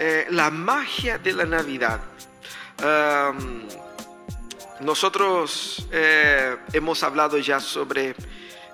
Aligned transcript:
eh, 0.00 0.26
la 0.30 0.48
magia 0.48 1.18
de 1.18 1.32
la 1.32 1.44
Navidad. 1.44 2.00
nosotros 4.78 5.88
eh, 5.90 6.56
hemos 6.72 7.02
hablado 7.02 7.36
ya 7.38 7.58
sobre 7.58 8.14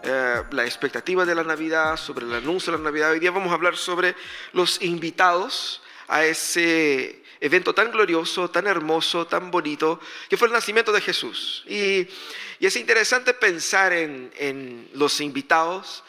eh, 0.03 0.43
la 0.51 0.67
expectativa 0.67 1.25
de 1.25 1.35
la 1.35 1.43
Navidad, 1.43 1.97
sobre 1.97 2.27
el 2.27 2.35
anuncio 2.35 2.73
de 2.73 2.79
la 2.79 2.85
Navidad. 2.85 3.13
Hoy 3.13 3.21
día 3.21 3.31
vamos 3.31 3.51
a 3.53 3.55
hablar 3.55 3.75
sobre 3.75 4.15
los 4.53 4.83
invitados 4.83 5.81
a 6.09 6.27
ese 6.27 7.23
evento 7.41 7.75
tan 7.75 7.91
glorioso, 7.91 8.51
tan 8.51 8.67
hermoso, 8.67 9.27
tan 9.27 9.51
bonito, 9.51 10.01
que 10.29 10.37
fue 10.37 10.49
el 10.49 10.53
nacimiento 10.53 10.93
de 10.93 11.01
Jesús. 11.01 11.65
Y, 11.67 12.07
es 12.61 12.77
interesante 12.77 13.33
pensar 13.33 13.95
en, 13.95 14.91
los 14.93 15.23
invitados, 15.23 16.05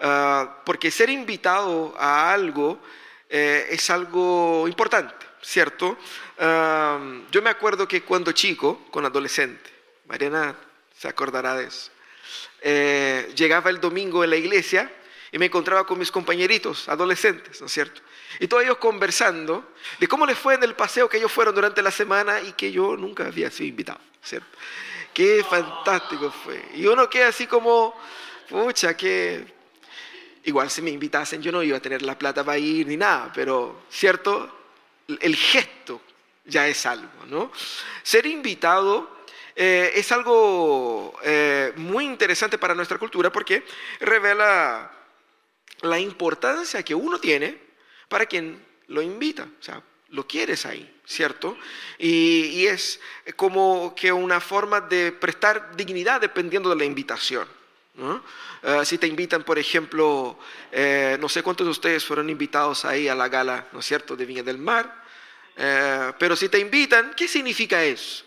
ah, 0.00 0.62
porque 0.64 0.92
ser 0.92 1.10
invitado 1.10 1.94
a 1.98 2.32
algo 2.32 2.80
eh, 3.30 3.68
es 3.70 3.88
algo 3.90 4.66
importante, 4.66 5.24
¿cierto? 5.40 5.96
Yo 7.30 7.42
me 7.42 7.50
acuerdo 7.50 7.86
que 7.86 8.02
cuando 8.02 8.32
chico, 8.32 8.86
con 8.90 9.04
adolescente, 9.04 9.70
Mariana 10.06 10.56
se 10.96 11.06
acordará 11.06 11.54
de 11.54 11.66
eso, 11.66 11.90
eh, 12.60 13.32
llegaba 13.36 13.70
el 13.70 13.80
domingo 13.80 14.24
en 14.24 14.30
la 14.30 14.36
iglesia 14.36 14.92
y 15.32 15.38
me 15.38 15.46
encontraba 15.46 15.86
con 15.86 15.98
mis 15.98 16.10
compañeritos 16.10 16.88
adolescentes, 16.88 17.60
¿no 17.60 17.66
es 17.66 17.72
cierto? 17.72 18.02
Y 18.40 18.48
todos 18.48 18.64
ellos 18.64 18.78
conversando 18.78 19.72
de 19.98 20.08
cómo 20.08 20.26
les 20.26 20.36
fue 20.36 20.54
en 20.54 20.62
el 20.64 20.74
paseo 20.74 21.08
que 21.08 21.18
ellos 21.18 21.30
fueron 21.30 21.54
durante 21.54 21.82
la 21.82 21.90
semana 21.90 22.40
y 22.40 22.52
que 22.52 22.72
yo 22.72 22.96
nunca 22.96 23.26
había 23.26 23.50
sido 23.50 23.68
invitado, 23.68 24.00
¿cierto? 24.22 24.58
Qué 25.14 25.44
fantástico 25.48 26.30
fue. 26.30 26.62
Y 26.74 26.86
uno 26.86 27.08
queda 27.08 27.28
así 27.28 27.46
como, 27.46 27.96
pucha, 28.48 28.96
que 28.96 29.59
igual 30.44 30.70
si 30.70 30.82
me 30.82 30.90
invitasen 30.90 31.42
yo 31.42 31.52
no 31.52 31.62
iba 31.62 31.76
a 31.76 31.82
tener 31.82 32.02
la 32.02 32.18
plata 32.18 32.44
para 32.44 32.58
ir 32.58 32.86
ni 32.86 32.96
nada, 32.96 33.30
pero, 33.34 33.82
¿cierto? 33.90 34.58
El 35.20 35.36
gesto 35.36 36.00
ya 36.44 36.68
es 36.68 36.86
algo, 36.86 37.26
¿no? 37.26 37.50
Ser 38.02 38.26
invitado 38.26 39.20
eh, 39.56 39.92
es 39.94 40.10
algo 40.12 41.18
eh, 41.22 41.72
muy 41.76 42.04
interesante 42.04 42.58
para 42.58 42.74
nuestra 42.74 42.98
cultura 42.98 43.30
porque 43.30 43.64
revela 44.00 44.90
la 45.82 45.98
importancia 45.98 46.82
que 46.82 46.94
uno 46.94 47.18
tiene 47.18 47.58
para 48.08 48.26
quien 48.26 48.64
lo 48.88 49.02
invita. 49.02 49.44
O 49.44 49.62
sea, 49.62 49.82
lo 50.10 50.26
quieres 50.26 50.66
ahí, 50.66 51.00
¿cierto? 51.04 51.56
Y, 51.98 52.66
es 52.66 53.00
como 53.36 53.94
que 53.94 54.12
una 54.12 54.40
forma 54.40 54.80
de 54.80 55.12
prestar 55.12 55.76
dignidad 55.76 56.20
dependiendo 56.20 56.70
de 56.70 56.76
la 56.76 56.84
invitación. 56.84 57.46
Eh, 57.98 58.84
si 58.84 58.98
te 58.98 59.06
invitan, 59.06 59.42
por 59.42 59.58
ejemplo, 59.58 60.38
no 60.72 61.28
sé 61.28 61.42
cuántos 61.42 61.66
de 61.66 61.70
ustedes 61.70 62.04
fueron 62.04 62.30
invitados 62.30 62.84
ahí 62.84 63.08
a 63.08 63.14
la 63.14 63.28
gala, 63.28 63.68
¿no 63.72 63.80
es 63.80 63.86
cierto?, 63.86 64.16
de 64.16 64.26
Viña 64.26 64.42
del 64.42 64.58
Mar, 64.58 65.04
pero 66.18 66.36
si 66.36 66.48
te 66.48 66.58
invitan, 66.58 67.12
¿qué 67.16 67.28
significa 67.28 67.82
eso? 67.84 68.24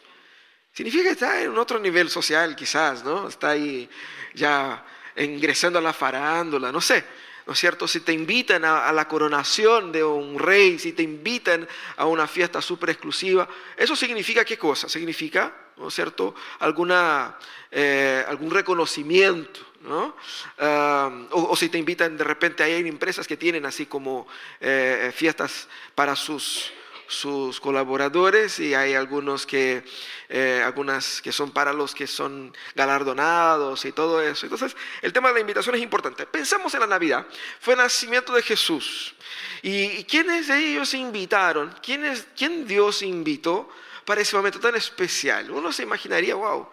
Significa 0.74 1.04
que 1.04 1.12
está 1.12 1.42
en 1.42 1.56
otro 1.58 1.80
nivel 1.80 2.10
social, 2.10 2.56
quizás, 2.56 3.04
¿no? 3.04 3.28
Está 3.28 3.52
ahí 3.52 3.88
ya 4.34 4.84
ingresando 5.16 5.78
a 5.78 5.82
la 5.82 5.94
farándula, 5.94 6.72
no 6.72 6.82
sé. 6.82 7.06
¿No 7.46 7.54
es 7.54 7.60
cierto? 7.60 7.88
Si 7.88 8.00
te 8.00 8.14
invitan 8.14 8.64
a, 8.64 8.92
la 8.94 9.08
coronación 9.08 9.92
de 9.92 10.04
un 10.04 10.40
rey, 10.40 10.80
si 10.80 10.94
te 10.94 11.04
invitan 11.04 11.68
a 11.98 12.06
una 12.06 12.26
fiesta 12.26 12.62
súper 12.62 12.92
exclusiva, 12.92 13.48
¿eso 13.76 13.98
significa 13.98 14.46
qué 14.46 14.58
cosa? 14.58 14.88
Significa, 14.88 15.54
¿no 15.78 15.88
es 15.88 15.94
cierto?, 15.94 16.36
Alguna, 16.60 17.38
eh, 17.72 18.24
algún 18.28 18.52
reconocimiento, 18.52 19.60
¿no? 19.82 20.16
Ah, 20.60 21.12
o, 21.32 21.56
si 21.56 21.70
te 21.70 21.78
invitan 21.78 22.18
de 22.18 22.24
repente, 22.24 22.64
hay 22.64 22.88
empresas 22.88 23.28
que 23.28 23.38
tienen 23.38 23.66
así 23.66 23.86
como 23.86 24.28
eh, 24.60 25.12
fiestas 25.16 25.68
para 25.96 26.16
sus 26.16 26.72
sus 27.14 27.60
colaboradores 27.60 28.60
y 28.60 28.74
hay 28.74 28.94
algunos 28.96 29.46
que, 29.46 29.84
eh, 30.30 30.62
algunas 30.66 31.22
que 31.22 31.32
son 31.32 31.52
para 31.52 31.74
los 31.74 31.94
que 31.94 32.08
son 32.08 32.56
galardonados 32.76 33.86
y 33.86 33.92
todo 33.92 34.22
eso. 34.22 34.46
Entonces, 34.46 34.76
el 35.02 35.14
tema 35.14 35.30
de 35.30 35.36
la 35.36 35.40
invitación 35.42 35.76
es 35.76 35.82
importante. 35.82 36.26
Pensamos 36.26 36.74
en 36.74 36.82
la 36.82 36.88
Navidad, 36.88 37.26
fue 37.60 37.76
el 37.76 37.80
nacimiento 37.80 38.34
de 38.34 38.42
Jesús. 38.42 39.16
¿Y 39.62 40.04
quiénes 40.06 40.48
de 40.48 40.58
ellos 40.58 40.94
invitaron? 40.94 41.74
¿Quién, 41.82 42.04
es, 42.04 42.28
¿Quién 42.36 42.66
Dios 42.68 43.02
invitó 43.02 43.70
para 44.06 44.22
ese 44.22 44.36
momento 44.36 44.60
tan 44.60 44.76
especial? 44.76 45.52
Uno 45.52 45.72
se 45.72 45.84
imaginaría, 45.84 46.36
wow, 46.36 46.70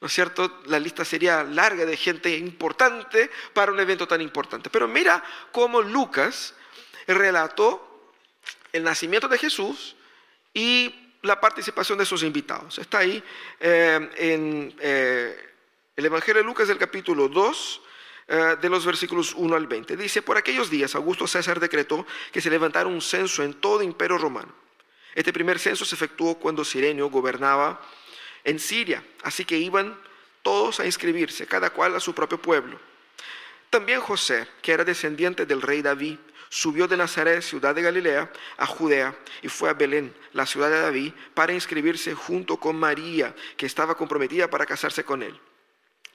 ¿no 0.00 0.06
es 0.06 0.12
cierto? 0.12 0.60
La 0.66 0.78
lista 0.78 1.04
sería 1.04 1.42
larga 1.44 1.84
de 1.84 1.96
gente 1.96 2.36
importante 2.36 3.30
para 3.52 3.72
un 3.72 3.80
evento 3.80 4.08
tan 4.08 4.20
importante. 4.20 4.70
Pero 4.70 4.88
mira 4.88 5.22
cómo 5.52 5.82
Lucas 5.82 6.54
relató 7.06 8.12
el 8.72 8.82
nacimiento 8.82 9.28
de 9.28 9.38
Jesús 9.38 9.96
y 10.54 10.94
la 11.22 11.40
participación 11.40 11.98
de 11.98 12.06
sus 12.06 12.22
invitados. 12.22 12.78
Está 12.78 12.98
ahí 12.98 13.22
eh, 13.58 14.10
en 14.16 14.74
eh, 14.80 15.50
el 15.96 16.06
Evangelio 16.06 16.40
de 16.42 16.46
Lucas 16.46 16.68
del 16.68 16.78
capítulo 16.78 17.28
2, 17.28 17.82
eh, 18.28 18.56
de 18.60 18.68
los 18.70 18.86
versículos 18.86 19.34
1 19.34 19.56
al 19.56 19.66
20. 19.66 19.96
Dice, 19.96 20.22
por 20.22 20.36
aquellos 20.36 20.70
días 20.70 20.94
Augusto 20.94 21.26
César 21.26 21.60
decretó 21.60 22.06
que 22.32 22.40
se 22.40 22.48
levantara 22.48 22.88
un 22.88 23.02
censo 23.02 23.42
en 23.42 23.54
todo 23.54 23.82
imperio 23.82 24.18
romano. 24.18 24.54
Este 25.14 25.32
primer 25.32 25.58
censo 25.58 25.84
se 25.84 25.94
efectuó 25.94 26.38
cuando 26.38 26.64
Sirenio 26.64 27.10
gobernaba 27.10 27.80
en 28.44 28.58
Siria, 28.58 29.04
así 29.22 29.44
que 29.44 29.58
iban 29.58 29.98
todos 30.42 30.80
a 30.80 30.86
inscribirse, 30.86 31.46
cada 31.46 31.70
cual 31.70 31.94
a 31.96 32.00
su 32.00 32.14
propio 32.14 32.40
pueblo. 32.40 32.78
También 33.68 34.00
José, 34.00 34.48
que 34.62 34.72
era 34.72 34.84
descendiente 34.84 35.46
del 35.46 35.62
rey 35.62 35.82
David, 35.82 36.18
subió 36.48 36.88
de 36.88 36.96
Nazaret, 36.96 37.42
ciudad 37.42 37.74
de 37.74 37.82
Galilea, 37.82 38.30
a 38.56 38.66
Judea 38.66 39.16
y 39.42 39.48
fue 39.48 39.70
a 39.70 39.74
Belén, 39.74 40.12
la 40.32 40.46
ciudad 40.46 40.68
de 40.68 40.80
David, 40.80 41.12
para 41.34 41.52
inscribirse 41.52 42.14
junto 42.14 42.56
con 42.56 42.76
María, 42.76 43.34
que 43.56 43.66
estaba 43.66 43.96
comprometida 43.96 44.50
para 44.50 44.66
casarse 44.66 45.04
con 45.04 45.22
él. 45.22 45.38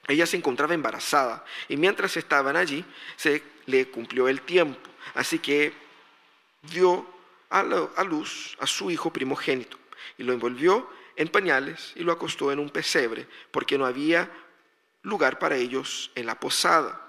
Ella 0.08 0.26
se 0.26 0.36
encontraba 0.36 0.74
embarazada 0.74 1.44
y 1.68 1.76
mientras 1.76 2.16
estaban 2.16 2.56
allí 2.56 2.84
se 3.16 3.42
le 3.64 3.88
cumplió 3.88 4.28
el 4.28 4.42
tiempo, 4.42 4.78
así 5.14 5.38
que 5.38 5.72
dio 6.62 7.15
a, 7.50 7.62
luz 8.04 8.56
a 8.60 8.66
su 8.66 8.90
hijo 8.90 9.12
primogénito 9.12 9.78
y 10.18 10.22
lo 10.22 10.32
envolvió 10.32 10.88
en 11.16 11.28
pañales 11.28 11.92
y 11.96 12.04
lo 12.04 12.12
acostó 12.12 12.52
en 12.52 12.58
un 12.58 12.70
pesebre, 12.70 13.26
porque 13.50 13.78
no 13.78 13.86
había 13.86 14.30
lugar 15.02 15.38
para 15.38 15.56
ellos 15.56 16.10
en 16.14 16.26
la 16.26 16.38
posada. 16.38 17.02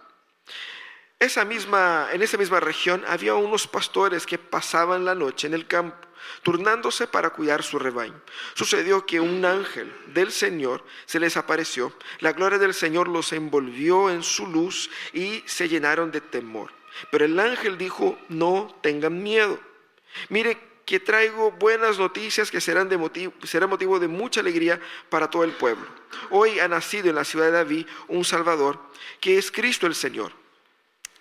Esa 1.19 1.45
misma, 1.45 2.09
en 2.13 2.21
esa 2.21 2.37
misma 2.37 2.59
región 2.59 3.03
había 3.07 3.33
unos 3.33 3.67
pastores 3.67 4.25
que 4.25 4.37
pasaban 4.37 5.03
la 5.03 5.15
noche 5.15 5.47
en 5.47 5.55
el 5.55 5.65
campo, 5.65 6.07
turnándose 6.43 7.07
para 7.07 7.31
cuidar 7.31 7.63
su 7.63 7.79
rebaño. 7.79 8.21
Sucedió 8.53 9.05
que 9.05 9.19
un 9.19 9.43
ángel 9.43 9.91
del 10.13 10.31
Señor 10.31 10.85
se 11.05 11.19
les 11.19 11.35
apareció, 11.35 11.91
la 12.19 12.33
gloria 12.33 12.59
del 12.59 12.73
Señor 12.73 13.07
los 13.07 13.33
envolvió 13.33 14.11
en 14.11 14.21
su 14.21 14.45
luz 14.45 14.91
y 15.11 15.43
se 15.47 15.67
llenaron 15.67 16.11
de 16.11 16.21
temor. 16.21 16.71
Pero 17.11 17.25
el 17.25 17.39
ángel 17.39 17.77
dijo, 17.77 18.17
no 18.29 18.75
tengan 18.81 19.21
miedo. 19.21 19.59
Mire 20.29 20.57
que 20.85 20.99
traigo 20.99 21.51
buenas 21.51 21.99
noticias 21.99 22.49
que 22.49 22.61
serán 22.61 22.87
de 22.87 22.97
motivo, 22.97 23.33
será 23.43 23.67
motivo 23.67 23.99
de 23.99 24.07
mucha 24.07 24.39
alegría 24.39 24.79
para 25.09 25.29
todo 25.29 25.43
el 25.43 25.51
pueblo. 25.51 25.85
Hoy 26.29 26.59
ha 26.59 26.67
nacido 26.67 27.09
en 27.09 27.15
la 27.15 27.25
ciudad 27.25 27.47
de 27.47 27.51
David 27.51 27.87
un 28.07 28.23
Salvador, 28.23 28.79
que 29.19 29.37
es 29.37 29.51
Cristo 29.51 29.85
el 29.85 29.95
Señor. 29.95 30.31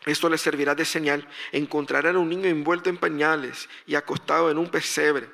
Esto 0.06 0.28
les 0.28 0.40
servirá 0.40 0.76
de 0.76 0.84
señal. 0.84 1.28
Encontrarán 1.50 2.16
un 2.16 2.28
niño 2.28 2.46
envuelto 2.46 2.88
en 2.88 2.96
pañales 2.96 3.68
y 3.86 3.96
acostado 3.96 4.52
en 4.52 4.58
un 4.58 4.70
pesebre. 4.70 5.28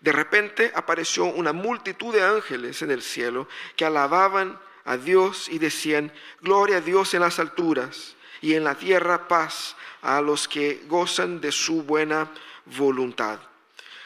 De 0.00 0.12
repente 0.12 0.72
apareció 0.74 1.24
una 1.24 1.54
multitud 1.54 2.12
de 2.12 2.22
ángeles 2.22 2.82
en 2.82 2.90
el 2.90 3.00
cielo 3.00 3.48
que 3.76 3.86
alababan 3.86 4.60
a 4.84 4.98
Dios 4.98 5.48
y 5.48 5.58
decían, 5.58 6.12
Gloria 6.42 6.76
a 6.76 6.80
Dios 6.82 7.14
en 7.14 7.20
las 7.20 7.38
alturas 7.38 8.14
y 8.42 8.54
en 8.54 8.64
la 8.64 8.74
tierra 8.74 9.26
paz 9.26 9.74
a 10.02 10.20
los 10.20 10.48
que 10.48 10.82
gozan 10.86 11.40
de 11.40 11.50
su 11.50 11.82
buena 11.82 12.30
voluntad. 12.66 13.40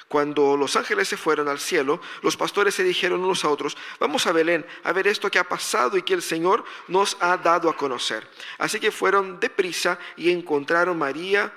Cuando 0.08 0.56
los 0.56 0.76
ángeles 0.76 1.08
se 1.08 1.16
fueron 1.16 1.48
al 1.48 1.58
cielo, 1.58 2.00
los 2.22 2.36
pastores 2.36 2.74
se 2.74 2.84
dijeron 2.84 3.24
unos 3.24 3.44
a 3.44 3.48
otros, 3.48 3.76
vamos 3.98 4.26
a 4.26 4.32
Belén 4.32 4.64
a 4.84 4.92
ver 4.92 5.08
esto 5.08 5.30
que 5.30 5.38
ha 5.38 5.48
pasado 5.48 5.96
y 5.96 6.02
que 6.02 6.14
el 6.14 6.22
Señor 6.22 6.64
nos 6.88 7.16
ha 7.20 7.36
dado 7.36 7.68
a 7.68 7.76
conocer. 7.76 8.28
Así 8.58 8.78
que 8.78 8.92
fueron 8.92 9.40
deprisa 9.40 9.98
y 10.16 10.30
encontraron 10.30 10.96
a 10.96 11.00
María, 11.00 11.52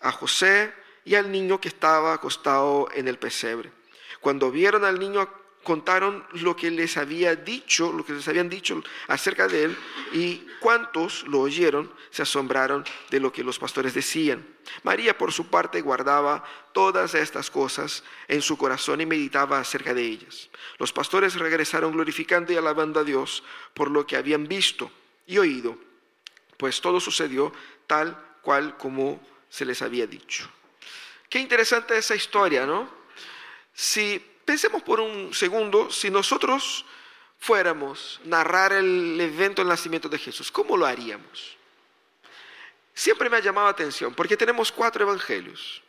a 0.00 0.10
José 0.10 0.74
y 1.04 1.14
al 1.14 1.30
niño 1.30 1.60
que 1.60 1.68
estaba 1.68 2.14
acostado 2.14 2.88
en 2.94 3.06
el 3.06 3.18
pesebre. 3.18 3.70
Cuando 4.20 4.50
vieron 4.50 4.84
al 4.84 4.98
niño 4.98 5.28
contaron 5.64 6.24
lo 6.32 6.54
que 6.54 6.70
les 6.70 6.96
había 6.96 7.34
dicho, 7.34 7.92
lo 7.92 8.04
que 8.04 8.12
les 8.12 8.28
habían 8.28 8.48
dicho 8.48 8.82
acerca 9.08 9.48
de 9.48 9.64
él, 9.64 9.78
y 10.12 10.46
cuantos 10.60 11.26
lo 11.26 11.40
oyeron 11.40 11.92
se 12.10 12.22
asombraron 12.22 12.84
de 13.10 13.18
lo 13.18 13.32
que 13.32 13.42
los 13.42 13.58
pastores 13.58 13.94
decían. 13.94 14.46
María, 14.82 15.18
por 15.18 15.32
su 15.32 15.48
parte, 15.48 15.80
guardaba 15.80 16.44
todas 16.72 17.14
estas 17.14 17.50
cosas 17.50 18.04
en 18.28 18.42
su 18.42 18.56
corazón 18.56 19.00
y 19.00 19.06
meditaba 19.06 19.58
acerca 19.58 19.94
de 19.94 20.02
ellas. 20.02 20.48
Los 20.78 20.92
pastores 20.92 21.34
regresaron 21.34 21.92
glorificando 21.92 22.52
y 22.52 22.56
alabando 22.56 23.00
a 23.00 23.04
Dios 23.04 23.42
por 23.74 23.90
lo 23.90 24.06
que 24.06 24.16
habían 24.16 24.46
visto 24.46 24.90
y 25.26 25.38
oído, 25.38 25.76
pues 26.56 26.80
todo 26.80 27.00
sucedió 27.00 27.52
tal 27.86 28.16
cual 28.42 28.76
como 28.76 29.20
se 29.48 29.64
les 29.64 29.82
había 29.82 30.06
dicho. 30.06 30.48
qué 31.28 31.40
interesante 31.40 31.96
esa 31.96 32.14
historia, 32.14 32.64
¿no? 32.64 32.88
Si 33.72 34.24
pensemos 34.44 34.82
por 34.82 35.00
un 35.00 35.32
segundo, 35.34 35.90
si 35.90 36.10
nosotros 36.10 36.84
fuéramos 37.38 38.20
narrar 38.24 38.72
el 38.72 39.20
evento 39.20 39.62
del 39.62 39.68
nacimiento 39.68 40.08
de 40.08 40.18
Jesús, 40.18 40.50
¿cómo 40.50 40.76
lo 40.76 40.86
haríamos? 40.86 41.56
Siempre 42.94 43.28
me 43.28 43.36
ha 43.36 43.40
llamado 43.40 43.66
la 43.66 43.72
atención 43.72 44.14
porque 44.14 44.36
tenemos 44.36 44.70
cuatro 44.70 45.04
evangelios. 45.04 45.82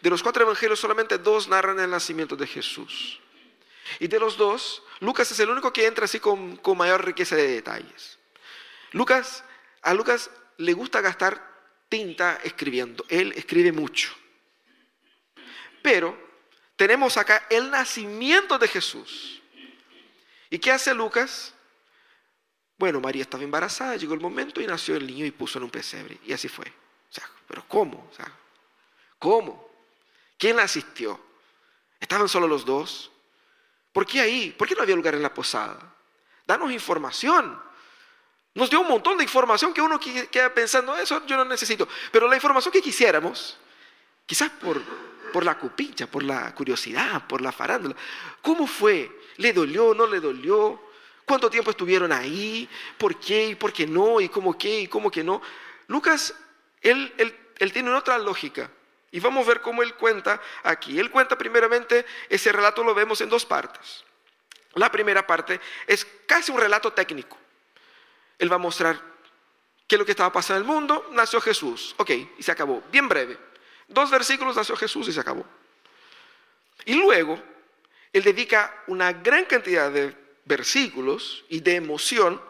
De 0.00 0.10
los 0.10 0.22
cuatro 0.22 0.44
evangelios 0.44 0.80
solamente 0.80 1.18
dos 1.18 1.48
narran 1.48 1.78
el 1.78 1.90
nacimiento 1.90 2.36
de 2.36 2.46
Jesús. 2.46 3.20
Y 4.00 4.06
de 4.08 4.18
los 4.18 4.38
dos, 4.38 4.82
Lucas 5.00 5.30
es 5.30 5.38
el 5.40 5.50
único 5.50 5.72
que 5.72 5.86
entra 5.86 6.06
así 6.06 6.18
con, 6.18 6.56
con 6.56 6.78
mayor 6.78 7.04
riqueza 7.04 7.36
de 7.36 7.48
detalles. 7.48 8.18
Lucas, 8.92 9.44
a 9.82 9.92
Lucas 9.92 10.30
le 10.56 10.72
gusta 10.72 11.02
gastar 11.02 11.54
tinta 11.90 12.40
escribiendo. 12.42 13.04
Él 13.08 13.32
escribe 13.36 13.72
mucho. 13.72 14.14
Pero 15.82 16.23
tenemos 16.76 17.16
acá 17.16 17.46
el 17.50 17.70
nacimiento 17.70 18.58
de 18.58 18.68
Jesús. 18.68 19.42
¿Y 20.50 20.58
qué 20.58 20.72
hace 20.72 20.94
Lucas? 20.94 21.54
Bueno, 22.76 23.00
María 23.00 23.22
estaba 23.22 23.44
embarazada, 23.44 23.96
llegó 23.96 24.14
el 24.14 24.20
momento 24.20 24.60
y 24.60 24.66
nació 24.66 24.96
el 24.96 25.06
niño 25.06 25.24
y 25.24 25.30
puso 25.30 25.58
en 25.58 25.64
un 25.64 25.70
pesebre. 25.70 26.18
Y 26.24 26.32
así 26.32 26.48
fue. 26.48 26.66
O 26.66 27.12
sea, 27.12 27.28
pero 27.46 27.64
¿cómo? 27.68 28.08
O 28.10 28.14
sea, 28.14 28.30
¿Cómo? 29.24 29.70
¿Quién 30.36 30.56
la 30.56 30.64
asistió? 30.64 31.18
¿Estaban 31.98 32.28
solo 32.28 32.46
los 32.46 32.66
dos? 32.66 33.10
¿Por 33.90 34.04
qué 34.04 34.20
ahí? 34.20 34.50
¿Por 34.50 34.68
qué 34.68 34.74
no 34.74 34.82
había 34.82 34.94
lugar 34.94 35.14
en 35.14 35.22
la 35.22 35.32
posada? 35.32 35.94
Danos 36.46 36.70
información. 36.70 37.58
Nos 38.52 38.68
dio 38.68 38.82
un 38.82 38.88
montón 38.88 39.16
de 39.16 39.24
información 39.24 39.72
que 39.72 39.80
uno 39.80 39.98
queda 39.98 40.52
pensando, 40.52 40.94
eso 40.98 41.24
yo 41.24 41.38
no 41.38 41.46
necesito. 41.46 41.88
Pero 42.12 42.28
la 42.28 42.34
información 42.34 42.70
que 42.70 42.82
quisiéramos, 42.82 43.56
quizás 44.26 44.50
por, 44.50 44.82
por 45.34 45.44
la 45.44 45.58
cupincha, 45.58 46.06
por 46.06 46.22
la 46.22 46.54
curiosidad, 46.54 47.26
por 47.26 47.40
la 47.40 47.50
farándula. 47.50 47.96
¿Cómo 48.40 48.68
fue? 48.68 49.10
¿Le 49.38 49.52
dolió? 49.52 49.92
¿No 49.92 50.06
le 50.06 50.20
dolió? 50.20 50.80
¿Cuánto 51.26 51.50
tiempo 51.50 51.72
estuvieron 51.72 52.12
ahí? 52.12 52.68
¿Por 52.96 53.18
qué? 53.18 53.48
¿Y 53.48 53.54
por 53.56 53.72
qué 53.72 53.84
no? 53.84 54.20
¿Y 54.20 54.28
cómo 54.28 54.56
qué? 54.56 54.82
¿Y 54.82 54.86
cómo 54.86 55.10
que 55.10 55.24
no? 55.24 55.42
Lucas, 55.88 56.36
él, 56.80 57.12
él, 57.18 57.36
él 57.58 57.72
tiene 57.72 57.90
otra 57.90 58.16
lógica. 58.16 58.70
Y 59.10 59.18
vamos 59.18 59.44
a 59.44 59.48
ver 59.48 59.60
cómo 59.60 59.82
él 59.82 59.94
cuenta 59.94 60.40
aquí. 60.62 61.00
Él 61.00 61.10
cuenta 61.10 61.36
primeramente, 61.36 62.06
ese 62.28 62.52
relato 62.52 62.84
lo 62.84 62.94
vemos 62.94 63.20
en 63.20 63.28
dos 63.28 63.44
partes. 63.44 64.04
La 64.74 64.88
primera 64.88 65.26
parte 65.26 65.60
es 65.88 66.06
casi 66.26 66.52
un 66.52 66.60
relato 66.60 66.92
técnico. 66.92 67.36
Él 68.38 68.52
va 68.52 68.54
a 68.54 68.60
mostrar 68.60 69.02
qué 69.88 69.96
es 69.96 69.98
lo 69.98 70.04
que 70.04 70.12
estaba 70.12 70.32
pasando 70.32 70.62
en 70.62 70.70
el 70.70 70.72
mundo. 70.72 71.08
Nació 71.10 71.40
Jesús. 71.40 71.96
Ok, 71.98 72.10
y 72.38 72.42
se 72.44 72.52
acabó. 72.52 72.84
Bien 72.92 73.08
breve. 73.08 73.53
Dos 73.88 74.10
versículos, 74.10 74.56
nació 74.56 74.76
Jesús 74.76 75.08
y 75.08 75.12
se 75.12 75.20
acabó. 75.20 75.44
Y 76.84 76.94
luego, 76.94 77.42
él 78.12 78.22
dedica 78.22 78.82
una 78.86 79.12
gran 79.12 79.44
cantidad 79.44 79.90
de 79.90 80.16
versículos 80.44 81.44
y 81.48 81.60
de 81.60 81.76
emoción 81.76 82.40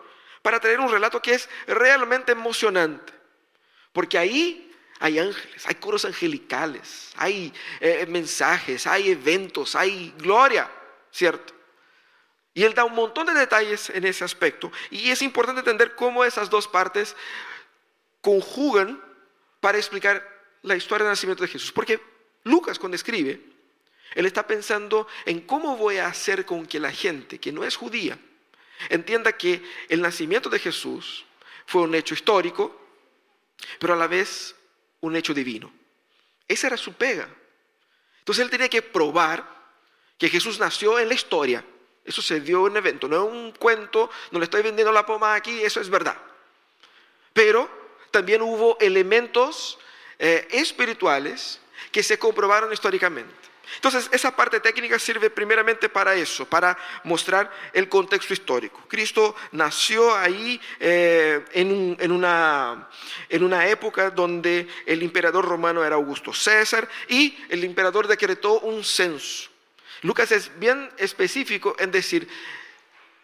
para 0.43 0.61
traer 0.61 0.81
un 0.81 0.91
relato 0.91 1.23
que 1.23 1.35
es 1.35 1.49
realmente 1.67 2.33
emocionante. 2.33 3.13
Porque 3.93 4.19
ahí 4.19 4.73
hay 5.01 5.19
ángeles, 5.19 5.67
hay 5.67 5.75
coros 5.77 6.05
angelicales, 6.05 7.13
hay 7.17 7.53
eh, 7.81 8.07
mensajes, 8.09 8.87
hay 8.87 9.11
eventos, 9.11 9.75
hay 9.75 10.15
gloria, 10.19 10.71
¿cierto? 11.11 11.55
Y 12.53 12.63
él 12.63 12.75
da 12.75 12.85
un 12.85 12.95
montón 12.95 13.27
de 13.27 13.35
detalles 13.35 13.91
en 13.91 14.05
ese 14.05 14.25
aspecto. 14.25 14.71
Y 14.91 15.11
es 15.11 15.23
importante 15.23 15.61
entender 15.61 15.97
cómo 15.97 16.25
esas 16.25 16.51
dos 16.51 16.69
partes 16.69 17.17
conjugan 18.21 19.03
para 19.61 19.79
explicar 19.79 20.34
la 20.65 20.77
historia 20.77 21.05
del 21.05 21.13
nacimiento 21.13 21.45
de 21.45 21.49
Jesús. 21.49 21.73
Porque 21.73 22.01
Lucas 22.45 22.79
cuando 22.79 22.97
escribe, 22.97 23.41
él 24.15 24.27
está 24.27 24.47
pensando 24.47 25.07
en 25.25 25.41
cómo 25.43 25.77
voy 25.77 25.99
a 25.99 26.07
hacer 26.07 26.45
con 26.45 26.67
que 26.67 26.81
la 26.81 26.93
gente 26.93 27.39
que 27.39 27.53
no 27.53 27.65
es 27.65 27.77
judía 27.77 28.19
entienda 28.89 29.37
que 29.37 29.63
el 29.89 30.01
nacimiento 30.01 30.49
de 30.51 30.59
Jesús 30.59 31.25
fue 31.67 31.83
un 31.83 31.95
hecho 31.95 32.15
histórico, 32.15 32.81
pero 33.79 33.95
a 33.95 33.97
la 33.97 34.07
vez 34.07 34.55
un 35.01 35.17
hecho 35.17 35.33
divino. 35.33 35.73
Esa 36.47 36.67
era 36.69 36.77
su 36.77 36.93
pega. 36.95 37.29
Entonces 38.19 38.45
él 38.45 38.51
tenía 38.51 38.69
que 38.69 38.83
probar 38.83 39.47
que 40.19 40.29
Jesús 40.29 40.59
nació 40.59 40.99
en 40.99 41.09
la 41.09 41.15
historia. 41.15 41.65
Eso 42.05 42.21
se 42.21 42.41
dio 42.41 42.67
en 42.67 42.73
un 42.73 42.77
evento, 42.77 43.09
no 43.09 43.27
es 43.27 43.33
un 43.33 43.53
cuento, 43.53 44.11
no 44.31 44.39
le 44.39 44.45
estoy 44.45 44.63
vendiendo 44.63 44.93
la 44.93 45.07
poma 45.07 45.35
aquí, 45.35 45.63
eso 45.63 45.81
es 45.81 45.89
verdad. 45.89 46.17
Pero 47.33 47.69
también 48.11 48.43
hubo 48.43 48.79
elementos 48.81 49.79
eh, 50.19 50.49
espirituales 50.51 51.61
que 51.91 52.03
se 52.03 52.19
comprobaron 52.19 52.73
históricamente. 52.73 53.45
Entonces, 53.77 54.09
esa 54.13 54.35
parte 54.35 54.61
técnica 54.61 54.99
sirve 54.99 55.31
primeramente 55.31 55.89
para 55.89 56.15
eso, 56.15 56.45
para 56.45 56.77
mostrar 57.03 57.51
el 57.73 57.89
contexto 57.89 58.33
histórico. 58.33 58.83
Cristo 58.89 59.35
nació 59.53 60.15
ahí 60.15 60.61
eh, 60.81 61.45
en, 61.53 62.13
una, 62.13 62.89
en 63.29 63.43
una 63.43 63.67
época 63.69 64.11
donde 64.11 64.69
el 64.87 65.03
emperador 65.03 65.45
romano 65.45 65.85
era 65.85 65.97
Augusto 65.97 66.33
César 66.33 66.89
y 67.09 67.37
el 67.49 67.65
emperador 67.65 68.07
decretó 68.07 68.61
un 68.61 68.85
censo. 68.85 69.51
Lucas 70.03 70.31
es 70.33 70.51
bien 70.59 70.91
específico 70.99 71.75
en 71.79 71.91
decir, 71.91 72.29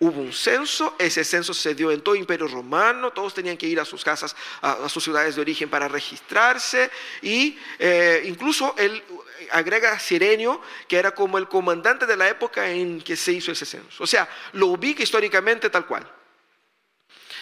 Hubo 0.03 0.19
un 0.19 0.33
censo, 0.33 0.97
ese 0.99 1.23
censo 1.25 1.53
se 1.53 1.75
dio 1.75 1.91
en 1.91 2.01
todo 2.01 2.15
el 2.15 2.23
imperio 2.23 2.49
romano, 2.49 3.11
todos 3.11 3.35
tenían 3.35 3.59
que 3.59 3.67
ir 3.67 3.79
a 3.79 3.85
sus 3.85 4.03
casas, 4.03 4.35
a, 4.63 4.89
sus 4.89 5.05
ciudades 5.05 5.35
de 5.35 5.43
origen 5.43 5.69
para 5.69 5.89
registrarse 5.89 6.91
y 7.21 7.59
eh, 7.79 8.23
incluso 8.25 8.75
él 8.79 9.03
agrega 9.51 9.93
a 9.93 9.99
Sirenio, 9.99 10.63
que 10.89 10.97
era 10.97 11.15
como 11.15 11.37
el 11.37 11.49
comandante 11.49 12.07
de 12.07 12.17
la 12.17 12.31
época 12.31 12.71
en 12.71 13.03
que 13.03 13.15
se 13.15 13.33
hizo 13.33 13.53
ese 13.53 13.67
censo. 13.67 14.03
O 14.03 14.07
sea, 14.07 14.27
lo 14.55 14.69
ubica 14.69 15.03
históricamente 15.03 15.69
tal 15.69 15.85
cual. 15.85 16.11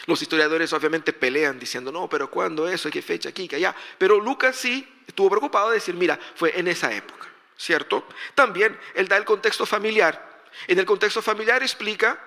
Los 0.06 0.20
historiadores 0.20 0.72
obviamente 0.72 1.12
pelean 1.12 1.60
diciendo, 1.60 1.92
no, 1.92 2.08
pero 2.08 2.28
¿cuándo 2.28 2.68
eso? 2.68 2.90
¿Qué 2.90 3.02
fecha 3.02 3.28
aquí? 3.28 3.46
Que 3.46 3.54
allá. 3.54 3.72
Pero 3.98 4.18
Lucas 4.18 4.56
sí 4.56 4.84
estuvo 5.06 5.30
preocupado 5.30 5.68
de 5.68 5.76
decir, 5.76 5.94
mira, 5.94 6.18
fue 6.34 6.58
en 6.58 6.66
esa 6.66 6.92
época, 6.92 7.28
¿cierto? 7.56 8.04
También 8.34 8.76
él 8.94 9.06
da 9.06 9.16
el 9.16 9.24
contexto 9.24 9.64
familiar. 9.64 10.42
En 10.66 10.76
el 10.76 10.86
contexto 10.86 11.22
familiar 11.22 11.62
explica 11.62 12.18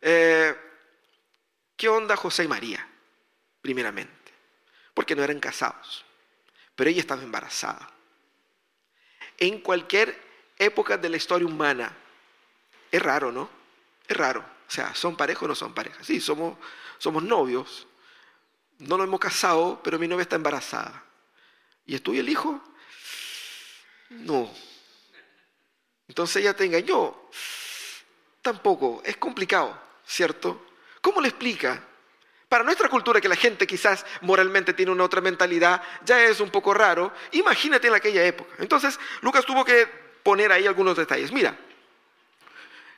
eh, 0.00 0.56
¿Qué 1.76 1.88
onda 1.88 2.14
José 2.14 2.44
y 2.44 2.48
María? 2.48 2.86
Primeramente, 3.62 4.32
porque 4.92 5.16
no 5.16 5.22
eran 5.24 5.40
casados, 5.40 6.04
pero 6.74 6.90
ella 6.90 7.00
estaba 7.00 7.22
embarazada. 7.22 7.90
En 9.38 9.62
cualquier 9.62 10.14
época 10.58 10.98
de 10.98 11.08
la 11.08 11.16
historia 11.16 11.46
humana, 11.46 11.96
es 12.90 13.02
raro, 13.02 13.32
¿no? 13.32 13.48
Es 14.06 14.14
raro. 14.14 14.40
O 14.40 14.70
sea, 14.70 14.94
¿son 14.94 15.16
pareja 15.16 15.46
o 15.46 15.48
no 15.48 15.54
son 15.54 15.72
pareja? 15.72 16.04
Sí, 16.04 16.20
somos, 16.20 16.58
somos 16.98 17.22
novios. 17.22 17.86
No 18.78 18.98
nos 18.98 19.06
hemos 19.06 19.20
casado, 19.20 19.80
pero 19.82 19.98
mi 19.98 20.06
novia 20.06 20.22
está 20.22 20.36
embarazada. 20.36 21.02
¿Y 21.86 21.94
es 21.94 22.02
tuyo 22.02 22.20
el 22.20 22.28
hijo? 22.28 22.62
No. 24.10 24.52
Entonces 26.08 26.36
ella 26.36 26.54
te 26.54 26.66
engañó. 26.66 27.16
Tampoco. 28.42 29.02
Es 29.04 29.16
complicado. 29.16 29.89
¿Cierto? 30.10 30.66
¿Cómo 31.00 31.20
le 31.20 31.28
explica? 31.28 31.82
Para 32.48 32.64
nuestra 32.64 32.88
cultura, 32.88 33.20
que 33.20 33.28
la 33.28 33.36
gente 33.36 33.64
quizás 33.64 34.04
moralmente 34.22 34.74
tiene 34.74 34.90
una 34.90 35.04
otra 35.04 35.20
mentalidad, 35.20 35.80
ya 36.04 36.24
es 36.24 36.40
un 36.40 36.50
poco 36.50 36.74
raro. 36.74 37.12
Imagínate 37.30 37.86
en 37.86 37.94
aquella 37.94 38.24
época. 38.24 38.52
Entonces, 38.58 38.98
Lucas 39.20 39.46
tuvo 39.46 39.64
que 39.64 39.86
poner 40.24 40.50
ahí 40.50 40.66
algunos 40.66 40.96
detalles. 40.96 41.30
Mira, 41.30 41.56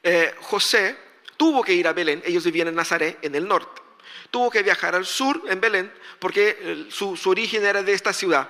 eh, 0.02 0.34
José 0.40 0.96
tuvo 1.36 1.62
que 1.62 1.74
ir 1.74 1.86
a 1.86 1.92
Belén, 1.92 2.22
ellos 2.24 2.44
vivían 2.44 2.68
en 2.68 2.74
Nazaret, 2.74 3.18
en 3.20 3.34
el 3.34 3.46
norte. 3.46 3.82
Tuvo 4.30 4.50
que 4.50 4.62
viajar 4.62 4.94
al 4.94 5.04
sur, 5.04 5.42
en 5.48 5.60
Belén, 5.60 5.92
porque 6.18 6.86
su, 6.88 7.18
origen 7.26 7.66
era 7.66 7.82
de 7.82 7.92
esta 7.92 8.14
ciudad. 8.14 8.48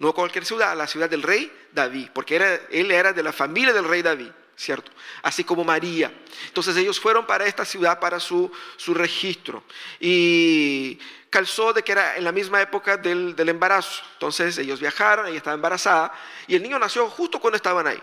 No 0.00 0.12
cualquier 0.12 0.44
ciudad, 0.44 0.76
la 0.76 0.88
ciudad 0.88 1.08
del 1.08 1.22
rey 1.22 1.52
David, 1.70 2.08
porque 2.12 2.58
él 2.70 2.90
era 2.90 3.12
de 3.12 3.22
la 3.22 3.32
familia 3.32 3.72
del 3.72 3.84
rey 3.84 4.02
David. 4.02 4.32
¿Cierto? 4.56 4.90
Así 5.22 5.44
como 5.44 5.64
María. 5.64 6.12
Entonces 6.48 6.76
ellos 6.76 6.98
fueron 6.98 7.26
para 7.26 7.46
esta 7.46 7.64
ciudad 7.64 8.00
para 8.00 8.18
su, 8.18 8.50
su 8.76 8.94
registro. 8.94 9.62
Y 10.00 10.98
calzó 11.30 11.72
de 11.72 11.82
que 11.82 11.92
era 11.92 12.16
en 12.16 12.24
la 12.24 12.32
misma 12.32 12.62
época 12.62 12.96
del, 12.96 13.36
del, 13.36 13.48
embarazo. 13.50 14.02
Entonces 14.14 14.56
ellos 14.58 14.80
viajaron, 14.80 15.26
ella 15.26 15.36
estaba 15.36 15.54
embarazada 15.54 16.12
y 16.46 16.56
el 16.56 16.62
niño 16.62 16.78
nació 16.78 17.08
justo 17.10 17.38
cuando 17.38 17.56
estaban 17.56 17.86
ahí. 17.86 18.02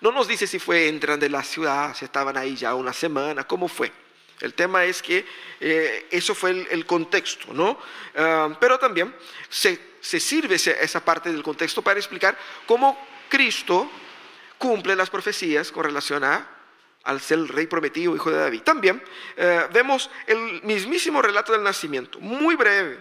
No 0.00 0.10
nos 0.10 0.26
dice 0.26 0.46
si 0.46 0.58
fue 0.58 0.88
entran 0.88 1.20
de 1.20 1.28
la 1.28 1.42
ciudad, 1.42 1.94
si 1.94 2.04
estaban 2.04 2.36
ahí 2.36 2.56
ya 2.56 2.74
una 2.74 2.92
semana, 2.92 3.44
cómo 3.44 3.68
fue. 3.68 3.92
El 4.40 4.54
tema 4.54 4.84
es 4.84 5.02
que 5.02 5.24
eh, 5.60 6.08
eso 6.10 6.34
fue 6.34 6.66
el, 6.68 6.86
contexto, 6.86 7.52
¿no? 7.52 7.78
Ah, 8.16 8.56
pero 8.58 8.78
también 8.78 9.14
se, 9.48 9.78
se 10.00 10.18
sirve 10.18 10.56
esa 10.56 11.04
parte 11.04 11.30
del 11.30 11.42
contexto 11.42 11.82
para 11.82 12.00
explicar 12.00 12.36
cómo 12.66 12.98
Cristo 13.28 13.88
cumple 14.62 14.94
las 14.94 15.10
profecías 15.10 15.72
con 15.72 15.82
relación 15.82 16.22
a 16.22 16.46
al 17.02 17.20
ser 17.20 17.38
el 17.38 17.48
rey 17.48 17.66
prometido, 17.66 18.14
hijo 18.14 18.30
de 18.30 18.36
David. 18.38 18.62
También 18.62 19.02
eh, 19.36 19.66
vemos 19.72 20.08
el 20.24 20.62
mismísimo 20.62 21.20
relato 21.20 21.50
del 21.50 21.64
nacimiento, 21.64 22.20
muy 22.20 22.54
breve. 22.54 22.96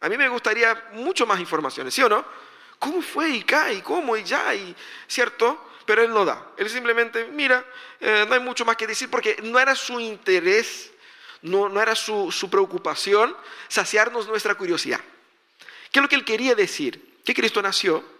A 0.00 0.08
mí 0.08 0.18
me 0.18 0.28
gustaría 0.28 0.88
mucho 0.94 1.24
más 1.24 1.38
informaciones, 1.38 1.94
¿sí 1.94 2.02
o 2.02 2.08
no? 2.08 2.24
¿Cómo 2.80 3.00
fue? 3.00 3.28
¿Y 3.28 3.44
cae? 3.44 3.74
¿Y 3.74 3.80
cómo? 3.80 4.16
¿Y 4.16 4.24
ya? 4.24 4.52
¿Y, 4.56 4.74
¿Cierto? 5.06 5.70
Pero 5.86 6.02
él 6.02 6.10
no 6.10 6.24
da. 6.24 6.48
Él 6.56 6.68
simplemente, 6.68 7.26
mira, 7.26 7.64
eh, 8.00 8.24
no 8.26 8.34
hay 8.34 8.40
mucho 8.40 8.64
más 8.64 8.76
que 8.76 8.88
decir 8.88 9.08
porque 9.08 9.36
no 9.44 9.60
era 9.60 9.76
su 9.76 10.00
interés, 10.00 10.90
no, 11.42 11.68
no 11.68 11.80
era 11.80 11.94
su, 11.94 12.32
su 12.32 12.50
preocupación 12.50 13.36
saciarnos 13.68 14.26
nuestra 14.26 14.56
curiosidad. 14.56 15.00
¿Qué 15.92 16.00
es 16.00 16.02
lo 16.02 16.08
que 16.08 16.16
él 16.16 16.24
quería 16.24 16.56
decir? 16.56 17.20
Que 17.24 17.34
Cristo 17.34 17.62
nació, 17.62 18.17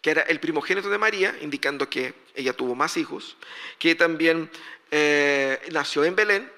que 0.00 0.10
era 0.10 0.22
el 0.22 0.40
primogénito 0.40 0.88
de 0.88 0.98
María, 0.98 1.36
indicando 1.40 1.88
que 1.88 2.14
ella 2.34 2.52
tuvo 2.52 2.74
más 2.74 2.96
hijos, 2.96 3.36
que 3.78 3.94
también 3.94 4.50
eh, 4.90 5.60
nació 5.72 6.04
en 6.04 6.14
Belén, 6.14 6.52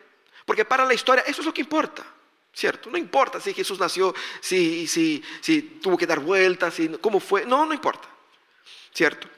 porque 0.44 0.64
para 0.64 0.84
la 0.84 0.94
historia 0.94 1.24
eso 1.26 1.40
es 1.40 1.46
lo 1.46 1.54
que 1.54 1.62
importa. 1.62 2.04
¿Cierto? 2.52 2.90
No 2.90 2.98
importa 2.98 3.38
si 3.40 3.54
Jesús 3.54 3.78
nació, 3.78 4.12
si, 4.40 4.88
si, 4.88 5.22
si 5.40 5.62
tuvo 5.62 5.96
que 5.96 6.06
dar 6.06 6.18
vueltas, 6.18 6.74
si, 6.74 6.88
cómo 7.00 7.20
fue. 7.20 7.46
No, 7.46 7.64
no 7.64 7.72
importa. 7.72 8.08
¿Cierto? 8.92 9.28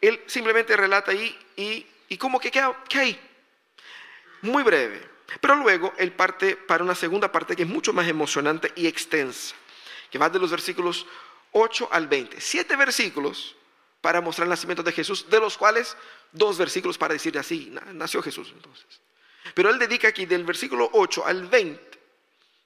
Él 0.00 0.22
simplemente 0.26 0.74
relata 0.74 1.10
ahí 1.12 1.38
y, 1.56 1.86
y 2.08 2.16
como 2.16 2.40
que 2.40 2.50
queda, 2.50 2.82
queda 2.88 3.02
ahí. 3.02 3.20
Muy 4.40 4.62
breve. 4.62 5.14
Pero 5.40 5.56
luego 5.56 5.92
él 5.98 6.12
parte 6.12 6.56
para 6.56 6.84
una 6.84 6.94
segunda 6.94 7.30
parte 7.30 7.54
que 7.54 7.62
es 7.62 7.68
mucho 7.68 7.92
más 7.92 8.08
emocionante 8.08 8.72
y 8.76 8.86
extensa, 8.86 9.54
que 10.10 10.18
va 10.18 10.30
de 10.30 10.38
los 10.38 10.50
versículos 10.50 11.06
8 11.54 11.88
al 11.90 12.08
20. 12.08 12.40
Siete 12.40 12.76
versículos 12.76 13.56
para 14.00 14.20
mostrar 14.20 14.44
el 14.44 14.50
nacimiento 14.50 14.82
de 14.82 14.92
Jesús, 14.92 15.30
de 15.30 15.40
los 15.40 15.56
cuales 15.56 15.96
dos 16.32 16.58
versículos 16.58 16.98
para 16.98 17.14
decir 17.14 17.38
así, 17.38 17.72
nació 17.92 18.20
Jesús 18.22 18.50
entonces. 18.52 18.84
Pero 19.54 19.70
él 19.70 19.78
dedica 19.78 20.08
aquí 20.08 20.26
del 20.26 20.44
versículo 20.44 20.90
8 20.92 21.24
al 21.24 21.46
20 21.46 21.80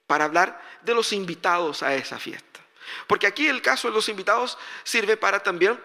para 0.07 0.25
hablar 0.25 0.61
de 0.83 0.95
los 0.95 1.13
invitados 1.13 1.83
a 1.83 1.95
esa 1.95 2.19
fiesta. 2.19 2.61
Porque 3.07 3.27
aquí 3.27 3.47
el 3.47 3.63
caso 3.63 3.89
de 3.89 3.95
los 3.95 4.09
invitados 4.09 4.59
sirve 4.83 5.17
para 5.17 5.41
también 5.43 5.79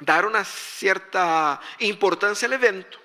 dar 0.00 0.24
una 0.26 0.44
cierta 0.44 1.60
importancia 1.80 2.46
al 2.46 2.54
evento. 2.54 2.98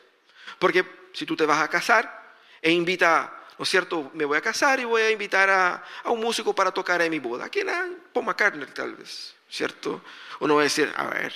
Porque 0.58 1.10
si 1.14 1.26
tú 1.26 1.36
te 1.36 1.46
vas 1.46 1.62
a 1.62 1.68
casar 1.68 2.34
e 2.62 2.72
invita, 2.72 3.37
¿no 3.58 3.64
es 3.64 3.70
cierto? 3.70 4.12
Me 4.14 4.26
voy 4.26 4.38
a 4.38 4.42
casar 4.42 4.80
y 4.80 4.86
voy 4.86 5.02
a 5.02 5.12
invitar 5.12 5.50
a, 5.50 5.84
un 6.06 6.20
músico 6.20 6.54
para 6.54 6.72
tocar 6.72 7.02
en 7.02 7.10
mi 7.10 7.20
boda. 7.20 7.50
¿Quién 7.50 7.70
es? 7.70 7.76
Paul 8.14 8.26
McCartney 8.26 8.68
tal 8.68 8.96
vez, 8.96 9.36
¿cierto? 9.50 10.04
Uno 10.40 10.56
va 10.56 10.62
a 10.62 10.64
decir, 10.64 10.92
a 10.96 11.06
ver, 11.08 11.34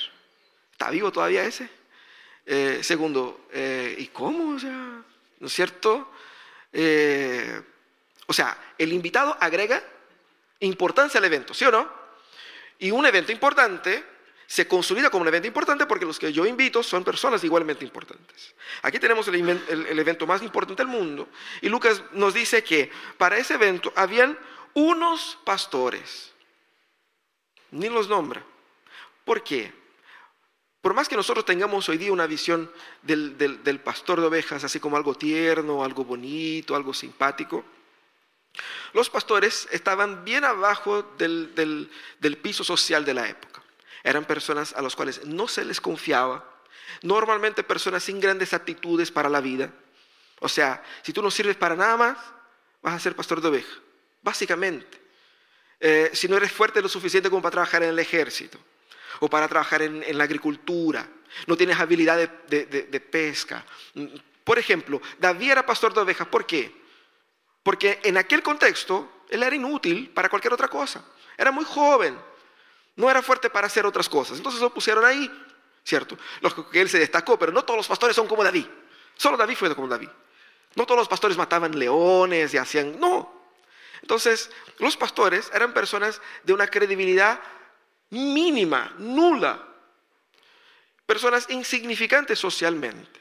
¿está 0.72 0.90
vivo 0.90 1.12
todavía 1.12 1.44
ese? 1.44 1.70
Eh, 2.46 2.80
segundo, 2.84 3.48
eh, 3.52 3.96
¿y 3.98 4.08
cómo? 4.08 4.56
O 4.56 4.60
sea, 4.60 5.04
¿no 5.40 5.48
es 5.48 5.54
cierto? 5.54 6.12
Eh, 6.72 7.62
o 8.28 8.34
sea, 8.34 8.58
el 8.78 8.94
invitado 8.94 9.36
agrega 9.40 9.84
importancia 10.60 11.18
al 11.18 11.26
evento, 11.26 11.54
¿sí 11.54 11.66
o 11.66 11.72
no? 11.72 11.92
Y 12.80 12.92
un 12.92 13.06
evento 13.06 13.32
importante 13.32 14.11
se 14.52 14.68
consolida 14.68 15.10
como 15.10 15.22
un 15.22 15.30
evento 15.30 15.48
importante 15.48 15.86
porque 15.86 16.04
los 16.06 16.20
que 16.20 16.34
yo 16.34 16.46
invito 16.46 16.84
son 16.84 17.06
personas 17.06 17.42
igualmente 17.46 17.86
importantes. 17.86 18.54
Aquí 18.82 19.00
tenemos 19.00 19.26
el, 19.30 19.98
evento 19.98 20.28
más 20.28 20.44
importante 20.44 20.84
del 20.84 20.92
mundo 20.92 21.30
y 21.62 21.70
Lucas 21.70 22.04
nos 22.12 22.34
dice 22.34 22.62
que 22.62 22.92
para 23.18 23.38
ese 23.38 23.54
evento 23.54 23.94
habían 23.96 24.38
unos 24.74 25.38
pastores. 25.46 26.34
Ni 27.72 27.88
los 27.88 28.10
nombra. 28.10 28.44
¿Por 29.24 29.42
qué? 29.42 29.72
Por 30.82 30.94
más 30.94 31.08
que 31.08 31.16
nosotros 31.16 31.46
tengamos 31.46 31.88
hoy 31.88 31.98
día 31.98 32.12
una 32.12 32.28
visión 32.28 32.70
del, 33.04 33.38
del 33.38 33.80
pastor 33.80 34.20
de 34.20 34.28
ovejas 34.28 34.66
así 34.66 34.82
como 34.82 34.98
algo 34.98 35.16
tierno, 35.16 35.82
algo 35.82 36.04
bonito, 36.04 36.76
algo 36.76 36.94
simpático, 36.94 37.64
los 38.92 39.10
pastores 39.10 39.70
estaban 39.72 40.26
bien 40.26 40.44
abajo 40.44 41.04
del, 41.18 41.90
piso 42.42 42.66
social 42.66 43.06
de 43.06 43.14
la 43.14 43.30
época. 43.30 43.61
Eran 44.04 44.26
personas 44.26 44.74
a 44.74 44.82
las 44.82 44.96
cuales 44.96 45.26
no 45.26 45.48
se 45.48 45.66
les 45.66 45.80
confiaba, 45.80 46.44
normalmente 47.02 47.64
personas 47.64 48.04
sin 48.04 48.20
grandes 48.20 48.54
actitudes 48.54 49.12
para 49.12 49.30
la 49.30 49.42
vida. 49.42 49.72
O 50.40 50.50
sea, 50.50 50.84
si 51.04 51.14
tú 51.14 51.22
no 51.22 51.30
sirves 51.30 51.56
para 51.56 51.76
nada 51.76 51.98
más, 51.98 52.18
vas 52.82 52.96
a 52.96 53.00
ser 53.00 53.16
pastor 53.16 53.42
de 53.42 53.50
oveja, 53.50 53.80
básicamente. 54.22 55.00
Eh, 55.80 56.12
si 56.14 56.28
no 56.28 56.38
eres 56.38 56.52
fuerte 56.52 56.82
lo 56.82 56.90
suficiente 56.90 57.30
como 57.30 57.42
para 57.42 57.54
trabajar 57.54 57.84
en 57.84 57.90
el 57.90 58.00
ejército 58.00 58.60
o 59.20 59.30
para 59.30 59.48
trabajar 59.48 59.82
en, 59.82 60.18
la 60.18 60.24
agricultura, 60.24 61.08
no 61.48 61.56
tienes 61.56 61.80
habilidad 61.80 62.18
de, 62.18 63.08
pesca. 63.12 63.66
Por 64.44 64.60
ejemplo, 64.60 65.02
David 65.20 65.52
era 65.52 65.66
pastor 65.66 65.94
de 65.94 66.02
ovejas, 66.02 66.28
¿por 66.28 66.46
qué? 66.46 66.82
Porque 67.64 68.00
en 68.04 68.18
aquel 68.18 68.42
contexto 68.42 69.24
él 69.30 69.44
era 69.44 69.56
inútil 69.56 70.10
para 70.10 70.30
cualquier 70.30 70.54
otra 70.54 70.68
cosa. 70.68 71.06
Era 71.38 71.52
muy 71.52 71.66
joven. 71.66 72.18
No 72.96 73.10
era 73.10 73.22
fuerte 73.22 73.50
para 73.50 73.68
hacer 73.68 73.86
otras 73.86 74.10
cosas. 74.10 74.38
Entonces 74.38 74.62
lo 74.62 74.74
pusieron 74.74 75.06
ahí, 75.06 75.32
¿cierto? 75.84 76.18
Los 76.42 76.54
que 76.54 76.82
él 76.82 76.90
se 76.90 77.00
destacó, 77.00 77.38
pero 77.40 77.52
no 77.52 77.64
todos 77.64 77.78
los 77.78 77.88
pastores 77.88 78.16
son 78.16 78.28
como 78.28 78.44
David. 78.44 78.66
Solo 79.16 79.38
David 79.38 79.56
fue 79.56 79.76
como 79.76 79.88
David. 79.88 80.10
No 80.76 80.86
todos 80.86 81.00
los 81.00 81.08
pastores 81.08 81.38
mataban 81.38 81.78
leones 81.78 82.54
y 82.54 82.58
hacían... 82.58 83.00
No. 83.00 83.42
Entonces, 84.02 84.50
los 84.80 84.98
pastores 84.98 85.52
eran 85.54 85.74
personas 85.74 86.22
de 86.44 86.54
una 86.54 86.68
credibilidad 86.68 87.40
mínima, 88.10 88.94
nula. 88.98 89.68
Personas 91.06 91.50
insignificantes 91.50 92.40
socialmente, 92.40 93.20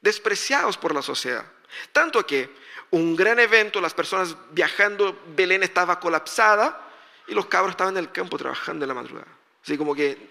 despreciados 0.00 0.76
por 0.76 0.94
la 0.94 1.02
sociedad. 1.02 1.44
Tanto 1.92 2.26
que 2.26 2.54
un 2.90 3.16
gran 3.16 3.38
evento, 3.38 3.80
las 3.80 3.94
personas 3.94 4.36
viajando, 4.50 5.18
Belén 5.28 5.62
estaba 5.62 6.00
colapsada 6.00 6.89
y 7.30 7.34
los 7.34 7.46
cabros 7.46 7.70
estaban 7.70 7.96
en 7.96 8.04
el 8.04 8.12
campo 8.12 8.36
trabajando 8.36 8.84
en 8.84 8.88
la 8.88 8.94
madrugada. 8.94 9.28
Así 9.62 9.78
como 9.78 9.94
que 9.94 10.30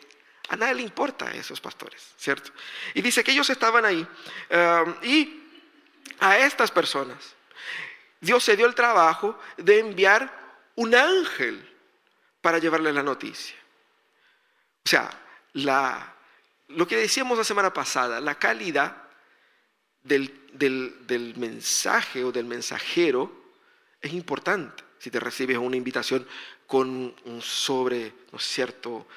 a 0.50 0.56
nadie 0.58 0.76
le 0.76 0.82
importa 0.82 1.28
a 1.28 1.34
esos 1.34 1.62
pastores, 1.62 2.14
¿cierto? 2.18 2.52
Y 2.94 3.02
dice 3.02 3.24
que 3.24 3.32
ellos 3.32 3.50
estaban 3.50 3.86
ahí. 3.86 4.06
Um, 4.52 4.96
y 5.04 5.44
a 6.20 6.40
estas 6.40 6.72
personas, 6.72 7.36
Dios 8.20 8.44
se 8.44 8.58
dio 8.58 8.66
el 8.66 8.76
trabajo 8.76 9.40
de 9.58 9.80
enviar 9.80 10.30
un 10.76 10.94
ángel 10.94 11.66
para 12.42 12.58
llevarle 12.58 12.92
la 12.92 13.04
noticia. 13.04 13.56
O 14.86 14.90
sea, 14.90 15.10
lo 15.54 16.88
que 16.88 16.98
decíamos 16.98 17.38
la 17.38 17.44
semana 17.44 17.74
pasada, 17.74 18.20
la 18.20 18.36
calidad 18.36 19.04
del, 20.04 21.34
mensaje 21.38 22.24
o 22.24 22.32
del 22.32 22.46
mensajero 22.46 23.32
es 24.02 24.14
importante. 24.14 24.84
Si 24.98 25.10
te 25.10 25.20
recibes 25.20 25.58
una 25.58 25.78
invitación 25.78 26.28
con 26.70 27.16
un 27.26 27.42
sobre, 27.42 28.14
¿no 28.32 28.38
es 28.38 28.46
cierto?, 28.46 29.08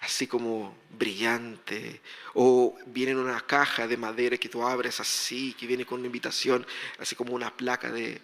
así 0.00 0.26
como 0.26 0.74
brillante, 0.90 2.00
o 2.32 2.76
viene 2.86 3.12
en 3.12 3.18
una 3.18 3.42
caja 3.42 3.86
de 3.86 3.98
madera 3.98 4.38
que 4.38 4.48
tú 4.48 4.62
abres 4.62 5.00
así, 5.00 5.52
que 5.52 5.66
viene 5.66 5.84
con 5.84 5.98
una 5.98 6.06
invitación, 6.06 6.66
así 6.98 7.14
como 7.14 7.34
una 7.34 7.54
placa 7.54 7.90
de, 7.90 8.22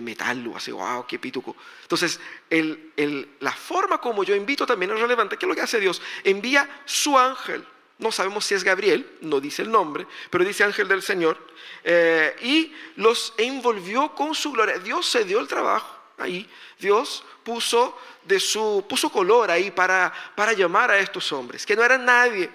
metal, 0.00 0.46
o 0.46 0.56
así, 0.56 0.70
wow, 0.70 1.04
qué 1.08 1.18
pituco. 1.18 1.56
Entonces, 1.82 2.20
la 3.40 3.52
forma 3.52 4.00
como 4.00 4.22
yo 4.22 4.36
invito 4.36 4.64
también 4.64 4.92
es 4.92 5.00
relevante. 5.00 5.36
¿Qué 5.36 5.46
es 5.46 5.48
lo 5.48 5.56
que 5.56 5.62
hace 5.62 5.80
Dios? 5.80 6.00
Envía 6.22 6.82
su 6.84 7.18
ángel 7.18 7.66
no 7.98 8.10
sabemos 8.10 8.46
si 8.46 8.54
es 8.54 8.64
Gabriel, 8.64 9.18
no 9.20 9.40
dice 9.40 9.60
el 9.60 9.70
nombre, 9.70 10.06
pero 10.30 10.42
dice 10.42 10.64
ángel 10.64 10.88
del 10.88 11.02
Señor, 11.02 11.36
eh, 11.84 12.34
y 12.40 12.72
los 12.96 13.34
envolvió 13.36 14.14
con 14.14 14.34
su 14.34 14.52
gloria. 14.52 14.78
Dios 14.78 15.04
se 15.04 15.26
dio 15.26 15.38
el 15.38 15.46
trabajo 15.46 15.99
ahí, 16.20 16.48
Dios 16.78 17.24
puso, 17.42 17.98
de 18.24 18.38
su, 18.38 18.84
puso 18.88 19.10
color 19.10 19.50
ahí 19.50 19.70
para, 19.70 20.12
para 20.34 20.52
llamar 20.52 20.90
a 20.90 20.98
estos 20.98 21.32
hombres, 21.32 21.64
que 21.64 21.76
no 21.76 21.84
eran 21.84 22.04
nadie. 22.04 22.50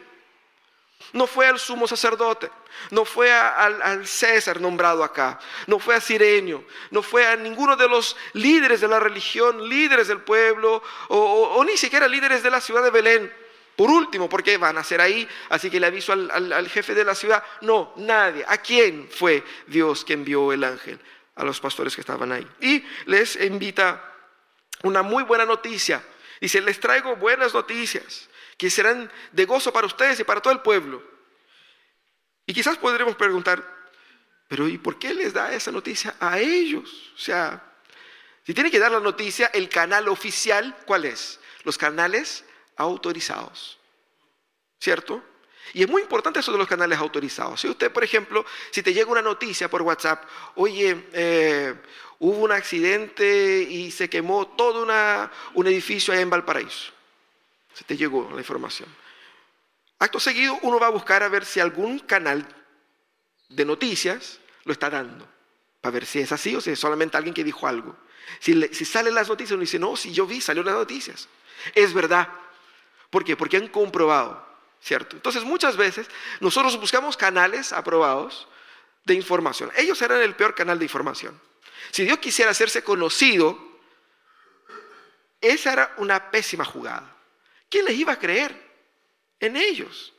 No 1.14 1.28
fue 1.28 1.46
al 1.48 1.60
sumo 1.60 1.88
sacerdote, 1.88 2.50
no 2.90 3.06
fue 3.06 3.32
al, 3.32 4.08
César 4.08 4.60
nombrado 4.60 5.04
acá, 5.04 5.40
no 5.68 5.78
fue 5.78 5.96
a 5.96 6.02
Sirenio, 6.02 6.66
no 6.90 7.04
fue 7.04 7.28
a 7.28 7.36
ninguno 7.36 7.76
de 7.76 7.88
los 7.88 8.18
líderes 8.34 8.82
de 8.82 8.88
la 8.88 9.00
religión, 9.00 9.70
líderes 9.70 10.08
del 10.08 10.22
pueblo, 10.22 10.82
o 11.10 11.64
ni 11.64 11.78
siquiera 11.78 12.08
líderes 12.08 12.42
de 12.42 12.50
la 12.50 12.62
ciudad 12.62 12.84
de 12.84 12.90
Belén 12.90 13.46
por 13.76 13.90
último, 13.90 14.30
porque 14.30 14.58
van 14.58 14.78
a 14.78 14.84
ser 14.84 15.02
ahí, 15.02 15.28
así 15.50 15.70
que 15.70 15.80
le 15.80 15.88
aviso 15.88 16.14
al, 16.14 16.70
jefe 16.70 16.96
de 16.96 17.04
la 17.04 17.14
ciudad, 17.14 17.44
no, 17.62 17.94
nadie. 17.98 18.46
¿A 18.48 18.58
quién 18.58 19.10
fue 19.12 19.44
Dios 19.68 20.06
que 20.06 20.14
envió 20.14 20.54
el 20.54 20.64
ángel? 20.64 21.00
A 21.36 21.44
los 21.44 21.60
pastores 21.60 21.96
que 21.96 22.02
estaban 22.02 22.32
ahí. 22.32 22.48
Y 22.62 22.84
les 23.06 23.36
invita 23.36 24.14
una 24.84 25.02
muy 25.02 25.24
buena 25.24 25.46
noticia. 25.46 26.04
Dice, 26.40 26.62
les 26.62 26.80
traigo 26.80 27.16
buenas 27.16 27.54
noticias 27.54 28.30
que 28.58 28.70
serán 28.70 29.12
de 29.32 29.46
gozo 29.46 29.74
para 29.74 29.88
ustedes 29.88 30.20
y 30.20 30.24
para 30.24 30.42
todo 30.42 30.54
el 30.54 30.62
pueblo. 30.62 31.04
Y 32.46 32.54
quizás 32.54 32.78
podremos 32.78 33.16
preguntar, 33.16 33.64
pero 34.48 34.68
¿y 34.68 34.78
por 34.78 35.00
qué 35.00 35.14
les 35.14 35.34
da 35.34 35.54
esa 35.54 35.72
noticia 35.72 36.16
a 36.20 36.40
ellos? 36.40 37.12
O 37.16 37.20
sea, 37.20 37.64
si 38.46 38.54
tiene 38.54 38.70
que 38.70 38.80
dar 38.80 38.92
la 38.92 39.00
noticia, 39.00 39.48
el 39.48 39.70
canal 39.70 40.08
oficial, 40.08 40.78
¿cuál 40.86 41.06
es? 41.06 41.40
Los 41.64 41.78
canales 41.78 42.46
autorizados. 42.78 43.80
¿Cierto? 44.80 45.24
Y 45.74 45.84
es 45.84 45.90
muy 45.90 46.02
importante 46.02 46.40
eso 46.40 46.52
de 46.52 46.58
los 46.58 46.68
canales 46.68 47.00
autorizados. 47.00 47.62
Si 47.62 47.68
usted, 47.68 47.92
por 47.92 48.04
ejemplo, 48.04 48.46
si 48.72 48.84
te 48.84 48.94
llega 48.94 49.12
una 49.12 49.22
noticia 49.22 49.70
por 49.70 49.82
WhatsApp, 49.82 50.24
oye, 50.56 51.08
eh, 51.14 51.74
hubo 52.20 52.38
un 52.38 52.52
accidente 52.52 53.68
y 53.70 53.92
se 53.92 54.10
quemó 54.10 54.48
todo 54.48 54.84
una, 54.84 55.32
un 55.54 55.68
edificio 55.68 56.14
allá 56.14 56.22
en 56.22 56.30
Valparaíso. 56.30 56.92
Se 57.74 57.84
te 57.84 57.98
llegó 57.98 58.30
la 58.32 58.40
información. 58.40 58.88
Acto 60.00 60.20
seguido, 60.20 60.58
uno 60.62 60.80
va 60.80 60.88
a 60.88 60.92
buscar 60.92 61.24
a 61.24 61.30
ver 61.30 61.46
si 61.46 61.60
algún 61.60 62.00
canal 62.00 62.48
de 63.50 63.66
noticias 63.66 64.40
lo 64.64 64.74
está 64.74 64.90
dando, 64.90 65.28
para 65.82 65.94
ver 65.94 66.06
si 66.06 66.20
es 66.20 66.32
así 66.32 66.56
o 66.56 66.62
si 66.62 66.72
es 66.72 66.80
solamente 66.80 67.18
alguien 67.18 67.34
que 67.34 67.44
dijo 67.44 67.68
algo. 67.68 67.96
Si, 68.40 68.68
si 68.74 68.86
salen 68.86 69.14
las 69.14 69.30
noticias, 69.30 69.54
uno 69.54 69.62
dice, 69.62 69.80
no, 69.80 69.96
si 69.96 70.12
yo 70.12 70.26
vi, 70.26 70.42
salió 70.42 70.64
las 70.64 70.76
noticias. 70.76 71.30
Es 71.74 71.94
verdad. 71.94 72.28
¿Por 73.10 73.24
qué? 73.24 73.38
Porque 73.38 73.58
han 73.58 73.68
comprobado, 73.68 74.46
¿cierto? 74.86 75.16
Entonces 75.16 75.44
muchas 75.44 75.76
veces 75.76 76.08
nosotros 76.40 76.80
buscamos 76.80 77.18
canales 77.18 77.74
aprobados 77.74 78.48
de 79.04 79.16
información. 79.16 79.72
Ellos 79.76 80.00
eran 80.04 80.22
el 80.22 80.36
peor 80.36 80.54
canal 80.54 80.78
de 80.78 80.86
información. 80.86 81.42
Si 81.90 82.04
Dios 82.04 82.20
quisiera 82.20 82.52
hacerse 82.52 82.84
conocido, 82.84 83.58
esa 85.42 85.74
era 85.74 85.96
una 85.98 86.30
pésima 86.30 86.64
jugada. 86.64 87.16
¿Quién 87.68 87.86
les 87.86 87.96
iba 87.96 88.14
a 88.14 88.20
creer? 88.20 88.56
En 89.40 89.56
ellos. 89.56 90.14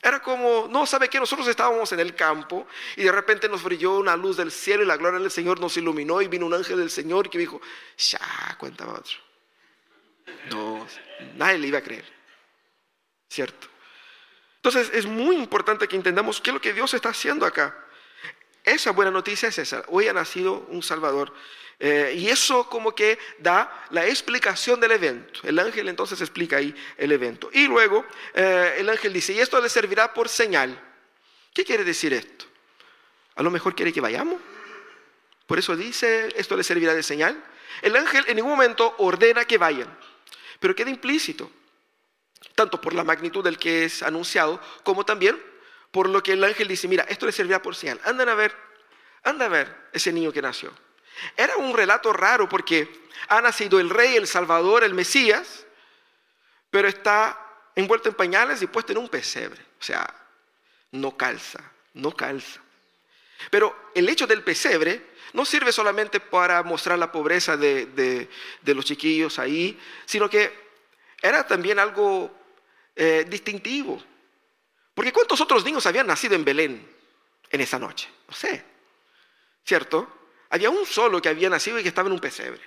Era 0.00 0.22
como, 0.22 0.68
no, 0.70 0.86
¿sabe 0.86 1.08
qué? 1.08 1.18
Nosotros 1.18 1.48
estábamos 1.48 1.90
en 1.90 1.98
el 1.98 2.14
campo 2.14 2.68
y 2.96 3.02
de 3.02 3.12
repente 3.12 3.48
nos 3.48 3.64
brilló 3.64 3.98
una 3.98 4.16
luz 4.16 4.36
del 4.36 4.52
cielo 4.52 4.84
y 4.84 4.86
la 4.86 4.96
gloria 4.96 5.18
del 5.18 5.30
Señor 5.30 5.58
nos 5.58 5.76
iluminó 5.76 6.22
y 6.22 6.28
vino 6.28 6.46
un 6.46 6.54
ángel 6.54 6.78
del 6.78 6.90
Señor 6.90 7.28
que 7.28 7.38
dijo, 7.38 7.60
ya, 7.98 8.56
cuéntame 8.58 8.92
otro. 8.92 9.18
No, 10.50 10.86
nadie 11.34 11.58
le 11.58 11.66
iba 11.66 11.78
a 11.78 11.82
creer. 11.82 12.19
¿Cierto? 13.30 13.68
Entonces 14.56 14.90
es 14.92 15.06
muy 15.06 15.36
importante 15.36 15.86
que 15.86 15.94
entendamos 15.94 16.40
qué 16.40 16.50
es 16.50 16.54
lo 16.54 16.60
que 16.60 16.72
Dios 16.72 16.92
está 16.92 17.10
haciendo 17.10 17.46
acá. 17.46 17.86
Esa 18.64 18.90
buena 18.90 19.10
noticia 19.10 19.48
es 19.48 19.58
esa. 19.58 19.84
Hoy 19.88 20.08
ha 20.08 20.12
nacido 20.12 20.66
un 20.68 20.82
Salvador. 20.82 21.32
Eh, 21.78 22.14
y 22.18 22.28
eso 22.28 22.68
como 22.68 22.94
que 22.94 23.18
da 23.38 23.86
la 23.90 24.04
explicación 24.04 24.80
del 24.80 24.90
evento. 24.90 25.40
El 25.44 25.58
ángel 25.60 25.88
entonces 25.88 26.20
explica 26.20 26.56
ahí 26.56 26.74
el 26.98 27.12
evento. 27.12 27.48
Y 27.52 27.68
luego 27.68 28.04
eh, 28.34 28.74
el 28.78 28.88
ángel 28.88 29.12
dice, 29.12 29.32
y 29.32 29.38
esto 29.38 29.60
le 29.60 29.68
servirá 29.68 30.12
por 30.12 30.28
señal. 30.28 30.78
¿Qué 31.54 31.64
quiere 31.64 31.84
decir 31.84 32.12
esto? 32.12 32.44
A 33.36 33.42
lo 33.42 33.50
mejor 33.50 33.76
quiere 33.76 33.92
que 33.92 34.00
vayamos. 34.00 34.40
Por 35.46 35.58
eso 35.58 35.74
dice, 35.76 36.28
esto 36.36 36.56
le 36.56 36.64
servirá 36.64 36.94
de 36.94 37.02
señal. 37.02 37.42
El 37.80 37.96
ángel 37.96 38.24
en 38.26 38.36
ningún 38.36 38.50
momento 38.50 38.94
ordena 38.98 39.44
que 39.44 39.56
vayan, 39.56 39.88
pero 40.58 40.74
queda 40.74 40.90
implícito 40.90 41.50
tanto 42.54 42.80
por 42.80 42.94
la 42.94 43.04
magnitud 43.04 43.44
del 43.44 43.58
que 43.58 43.84
es 43.84 44.02
anunciado, 44.02 44.60
como 44.82 45.04
también 45.04 45.40
por 45.90 46.08
lo 46.08 46.22
que 46.22 46.32
el 46.32 46.44
ángel 46.44 46.68
dice, 46.68 46.88
mira, 46.88 47.04
esto 47.08 47.26
le 47.26 47.32
servirá 47.32 47.60
por 47.60 47.74
señal. 47.74 48.00
Andan 48.04 48.28
a 48.28 48.34
ver, 48.34 48.54
anda 49.24 49.46
a 49.46 49.48
ver 49.48 49.88
ese 49.92 50.12
niño 50.12 50.32
que 50.32 50.42
nació. 50.42 50.72
Era 51.36 51.56
un 51.56 51.76
relato 51.76 52.12
raro 52.12 52.48
porque 52.48 53.08
ha 53.28 53.40
nacido 53.40 53.80
el 53.80 53.90
rey, 53.90 54.16
el 54.16 54.26
salvador, 54.26 54.84
el 54.84 54.94
Mesías, 54.94 55.66
pero 56.70 56.88
está 56.88 57.38
envuelto 57.74 58.08
en 58.08 58.14
pañales 58.14 58.62
y 58.62 58.66
puesto 58.66 58.92
en 58.92 58.98
un 58.98 59.08
pesebre. 59.08 59.60
O 59.80 59.82
sea, 59.82 60.06
no 60.92 61.16
calza, 61.16 61.60
no 61.94 62.12
calza. 62.12 62.60
Pero 63.50 63.90
el 63.94 64.08
hecho 64.08 64.26
del 64.26 64.42
pesebre 64.42 65.10
no 65.32 65.44
sirve 65.44 65.72
solamente 65.72 66.20
para 66.20 66.62
mostrar 66.62 66.98
la 66.98 67.10
pobreza 67.10 67.56
de, 67.56 67.86
de 67.86 68.74
los 68.74 68.84
chiquillos 68.84 69.38
ahí, 69.38 69.78
sino 70.04 70.28
que 70.28 70.59
era 71.22 71.46
también 71.46 71.78
algo 71.78 72.30
eh, 72.96 73.26
distintivo. 73.28 74.02
Porque 74.94 75.12
¿cuántos 75.12 75.40
otros 75.40 75.64
niños 75.64 75.86
habían 75.86 76.06
nacido 76.06 76.34
en 76.34 76.44
Belén 76.44 76.86
en 77.50 77.60
esa 77.60 77.78
noche? 77.78 78.08
No 78.28 78.34
sé, 78.34 78.64
¿cierto? 79.64 80.08
Había 80.50 80.70
un 80.70 80.84
solo 80.84 81.22
que 81.22 81.28
había 81.28 81.48
nacido 81.48 81.78
y 81.78 81.82
que 81.82 81.88
estaba 81.88 82.08
en 82.08 82.14
un 82.14 82.20
pesebre. 82.20 82.60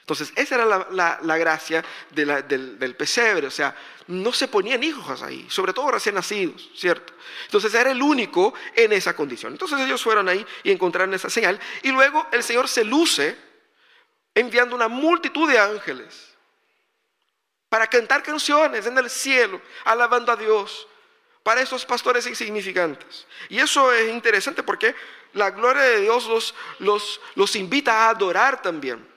Entonces, 0.00 0.32
esa 0.34 0.56
era 0.56 0.86
la, 0.90 1.38
gracia 1.38 1.84
del, 2.10 2.96
pesebre, 2.96 3.46
o 3.46 3.50
sea, 3.50 3.76
no 4.08 4.32
se 4.32 4.48
ponían 4.48 4.82
hijos 4.82 5.22
ahí, 5.22 5.46
sobre 5.48 5.72
todo 5.72 5.92
recién 5.92 6.16
nacidos, 6.16 6.68
¿cierto? 6.74 7.12
Entonces 7.44 7.72
era 7.74 7.92
el 7.92 8.02
único 8.02 8.52
en 8.74 8.92
esa 8.92 9.14
condición. 9.14 9.52
Entonces 9.52 9.78
ellos 9.78 10.02
fueron 10.02 10.28
ahí 10.28 10.44
y 10.64 10.72
encontraron 10.72 11.14
esa 11.14 11.30
señal. 11.30 11.60
Y 11.84 11.92
luego 11.92 12.26
el 12.32 12.42
Señor 12.42 12.66
se 12.66 12.82
luce 12.82 13.38
enviando 14.34 14.74
una 14.74 14.88
multitud 14.88 15.48
de 15.48 15.60
ángeles 15.60 16.29
para 17.70 17.86
cantar 17.86 18.22
canciones 18.22 18.84
en 18.84 18.98
el 18.98 19.08
cielo, 19.08 19.62
alabando 19.84 20.32
a 20.32 20.36
Dios, 20.36 20.86
para 21.42 21.62
esos 21.62 21.86
pastores 21.86 22.26
insignificantes. 22.26 23.26
Y 23.48 23.60
eso 23.60 23.90
es 23.92 24.10
interesante 24.10 24.62
porque 24.62 24.94
la 25.32 25.50
gloria 25.52 25.82
de 25.82 26.00
Dios 26.02 26.26
los, 26.26 26.54
los, 26.80 27.20
los 27.36 27.56
invita 27.56 27.92
a 27.92 28.10
adorar 28.10 28.60
también. 28.60 29.08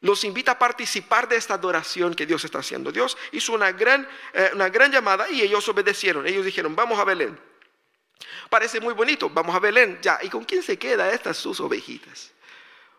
Los 0.00 0.24
invita 0.24 0.52
a 0.52 0.58
participar 0.58 1.28
de 1.28 1.36
esta 1.36 1.54
adoración 1.54 2.14
que 2.14 2.26
Dios 2.26 2.44
está 2.44 2.58
haciendo. 2.58 2.90
Dios 2.90 3.16
hizo 3.32 3.52
una 3.52 3.70
gran, 3.72 4.08
eh, 4.32 4.50
una 4.54 4.70
gran 4.70 4.90
llamada 4.90 5.30
y 5.30 5.42
ellos 5.42 5.68
obedecieron. 5.68 6.26
Ellos 6.26 6.44
dijeron, 6.44 6.74
vamos 6.74 6.98
a 6.98 7.04
Belén. 7.04 7.38
Parece 8.48 8.80
muy 8.80 8.94
bonito, 8.94 9.28
vamos 9.28 9.54
a 9.54 9.58
Belén. 9.58 9.98
Ya, 10.00 10.18
¿y 10.22 10.30
con 10.30 10.44
quién 10.44 10.62
se 10.62 10.78
queda 10.78 11.12
estas 11.12 11.36
sus 11.36 11.60
ovejitas? 11.60 12.32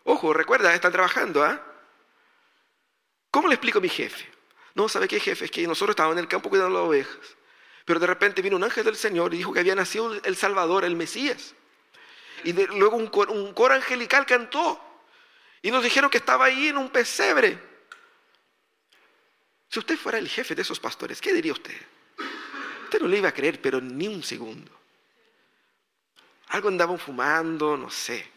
Ojo, 0.04 0.32
recuerda, 0.32 0.72
están 0.72 0.92
trabajando, 0.92 1.44
¿ah? 1.44 1.60
¿Cómo 3.32 3.48
le 3.48 3.54
explico 3.54 3.78
a 3.78 3.82
mi 3.82 3.88
jefe? 3.88 4.35
No, 4.76 4.90
¿sabe 4.90 5.08
qué, 5.08 5.18
jefe? 5.18 5.46
Es 5.46 5.50
que 5.50 5.66
nosotros 5.66 5.94
estábamos 5.94 6.18
en 6.18 6.24
el 6.24 6.28
campo 6.28 6.50
cuidando 6.50 6.74
las 6.74 6.86
ovejas. 6.86 7.16
Pero 7.86 7.98
de 7.98 8.06
repente 8.06 8.42
vino 8.42 8.56
un 8.56 8.62
ángel 8.62 8.84
del 8.84 8.94
Señor 8.94 9.32
y 9.32 9.38
dijo 9.38 9.50
que 9.50 9.60
había 9.60 9.74
nacido 9.74 10.12
el 10.22 10.36
Salvador, 10.36 10.84
el 10.84 10.94
Mesías. 10.96 11.54
Y 12.44 12.52
luego 12.52 12.98
un 12.98 13.06
coro, 13.06 13.74
angelical 13.74 14.26
cantó. 14.26 14.78
Y 15.62 15.70
nos 15.70 15.82
dijeron 15.82 16.10
que 16.10 16.18
estaba 16.18 16.44
ahí 16.44 16.68
en 16.68 16.76
un 16.76 16.90
pesebre. 16.90 17.58
Si 19.70 19.78
usted 19.78 19.96
fuera 19.96 20.18
el 20.18 20.28
jefe 20.28 20.54
de 20.54 20.60
esos 20.60 20.78
pastores, 20.78 21.22
¿qué 21.22 21.32
diría 21.32 21.52
usted? 21.52 21.74
Usted 22.84 23.00
no 23.00 23.08
le 23.08 23.16
iba 23.16 23.30
a 23.30 23.34
creer, 23.34 23.62
pero 23.62 23.80
ni 23.80 24.06
un 24.08 24.22
segundo. 24.22 24.70
Algo 26.48 26.68
andaban 26.68 26.98
fumando, 26.98 27.78
no 27.78 27.90
sé. 27.90 28.30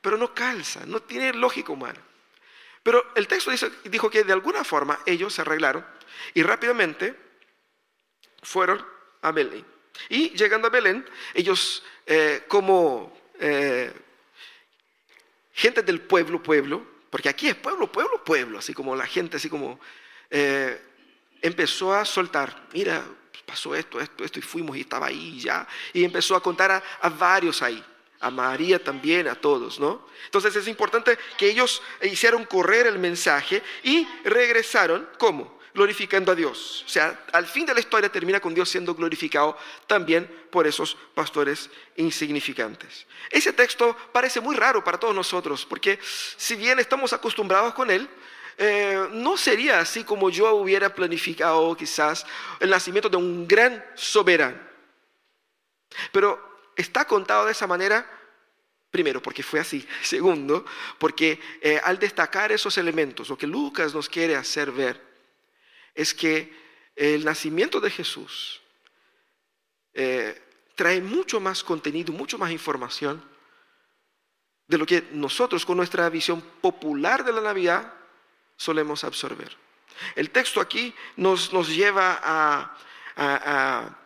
Pero 0.00 0.16
no 0.16 0.34
calza, 0.34 0.84
no 0.86 1.00
tiene 1.00 1.32
lógica 1.34 1.70
humana. 1.70 2.00
Pero 2.84 3.02
el 3.14 3.26
texto 3.26 3.50
dijo 3.84 4.10
que 4.10 4.24
de 4.24 4.32
alguna 4.34 4.62
forma 4.62 5.00
ellos 5.06 5.32
se 5.32 5.40
arreglaron 5.40 5.84
y 6.34 6.42
rápidamente 6.42 7.18
fueron 8.42 8.84
a 9.22 9.32
Belén. 9.32 9.64
Y 10.10 10.36
llegando 10.36 10.68
a 10.68 10.70
Belén, 10.70 11.04
ellos 11.32 11.82
eh, 12.04 12.44
como 12.46 13.18
eh, 13.40 13.90
gente 15.54 15.82
del 15.82 16.02
pueblo, 16.02 16.42
pueblo, 16.42 16.86
porque 17.08 17.30
aquí 17.30 17.48
es 17.48 17.54
pueblo, 17.54 17.90
pueblo, 17.90 18.22
pueblo, 18.22 18.58
así 18.58 18.74
como 18.74 18.94
la 18.94 19.06
gente, 19.06 19.38
así 19.38 19.48
como 19.48 19.80
eh, 20.28 20.78
empezó 21.40 21.94
a 21.94 22.04
soltar, 22.04 22.68
mira, 22.74 23.02
pasó 23.46 23.74
esto, 23.74 23.98
esto, 23.98 24.24
esto, 24.24 24.38
y 24.38 24.42
fuimos 24.42 24.76
y 24.76 24.80
estaba 24.80 25.06
ahí 25.06 25.40
ya, 25.40 25.66
y 25.94 26.04
empezó 26.04 26.36
a 26.36 26.42
contar 26.42 26.82
a 27.00 27.08
varios 27.08 27.62
ahí 27.62 27.82
a 28.24 28.30
María 28.30 28.82
también, 28.82 29.28
a 29.28 29.34
todos, 29.34 29.78
¿no? 29.78 30.06
Entonces 30.24 30.56
es 30.56 30.66
importante 30.66 31.18
que 31.36 31.50
ellos 31.50 31.82
hicieron 32.02 32.46
correr 32.46 32.86
el 32.86 32.98
mensaje 32.98 33.62
y 33.82 34.08
regresaron, 34.24 35.06
¿cómo? 35.18 35.58
Glorificando 35.74 36.32
a 36.32 36.34
Dios. 36.34 36.84
O 36.86 36.88
sea, 36.88 37.26
al 37.32 37.46
fin 37.46 37.66
de 37.66 37.74
la 37.74 37.80
historia 37.80 38.10
termina 38.10 38.40
con 38.40 38.54
Dios 38.54 38.70
siendo 38.70 38.94
glorificado 38.94 39.58
también 39.86 40.46
por 40.50 40.66
esos 40.66 40.96
pastores 41.14 41.68
insignificantes. 41.96 43.06
Ese 43.30 43.52
texto 43.52 43.94
parece 44.10 44.40
muy 44.40 44.56
raro 44.56 44.82
para 44.82 44.98
todos 44.98 45.14
nosotros, 45.14 45.66
porque 45.66 45.98
si 46.02 46.54
bien 46.54 46.78
estamos 46.78 47.12
acostumbrados 47.12 47.74
con 47.74 47.90
él, 47.90 48.08
eh, 48.56 49.06
no 49.10 49.36
sería 49.36 49.80
así 49.80 50.02
como 50.02 50.30
yo 50.30 50.54
hubiera 50.54 50.94
planificado 50.94 51.76
quizás 51.76 52.24
el 52.58 52.70
nacimiento 52.70 53.10
de 53.10 53.18
un 53.18 53.46
gran 53.46 53.84
soberano. 53.94 54.58
Pero 56.10 56.53
está 56.76 57.06
contado 57.06 57.46
de 57.46 57.52
esa 57.52 57.66
manera, 57.66 58.08
primero, 58.90 59.22
porque 59.22 59.42
fue 59.42 59.60
así. 59.60 59.86
Segundo, 60.02 60.64
porque 60.98 61.40
eh, 61.60 61.80
al 61.82 61.98
destacar 61.98 62.52
esos 62.52 62.78
elementos, 62.78 63.28
lo 63.28 63.38
que 63.38 63.46
Lucas 63.46 63.94
nos 63.94 64.08
quiere 64.08 64.36
hacer 64.36 64.72
ver 64.72 65.00
es 65.94 66.14
que 66.14 66.52
el 66.96 67.24
nacimiento 67.24 67.80
de 67.80 67.90
Jesús 67.90 68.60
eh, 69.92 70.40
trae 70.74 71.00
mucho 71.00 71.40
más 71.40 71.62
contenido, 71.62 72.12
mucho 72.12 72.38
más 72.38 72.50
información 72.50 73.24
de 74.66 74.78
lo 74.78 74.86
que 74.86 75.08
nosotros 75.12 75.66
con 75.66 75.76
nuestra 75.76 76.08
visión 76.08 76.40
popular 76.40 77.24
de 77.24 77.32
la 77.32 77.40
Navidad 77.40 77.92
solemos 78.56 79.04
absorber. 79.04 79.56
El 80.16 80.30
texto 80.30 80.60
aquí 80.60 80.94
nos, 81.16 81.52
nos 81.52 81.68
lleva 81.68 82.18
a 82.22 82.76
a 83.16 83.96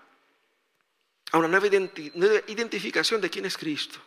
una 1.36 1.48
nueva 1.48 1.66
identificación 1.66 3.20
de 3.20 3.28
quién 3.28 3.44
es 3.44 3.58
Cristo. 3.58 3.98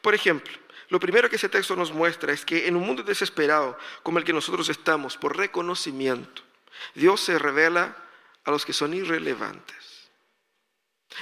Por 0.00 0.14
ejemplo, 0.14 0.52
lo 0.88 0.98
primero 0.98 1.28
que 1.28 1.36
ese 1.36 1.48
texto 1.48 1.76
nos 1.76 1.92
muestra 1.92 2.32
es 2.32 2.44
que 2.44 2.66
en 2.66 2.76
un 2.76 2.86
mundo 2.86 3.02
desesperado 3.02 3.76
como 4.02 4.18
el 4.18 4.24
que 4.24 4.32
nosotros 4.32 4.68
estamos, 4.68 5.16
por 5.16 5.36
reconocimiento, 5.36 6.42
Dios 6.94 7.20
se 7.20 7.38
revela 7.38 7.96
a 8.44 8.50
los 8.50 8.64
que 8.64 8.72
son 8.72 8.94
irrelevantes. 8.94 10.10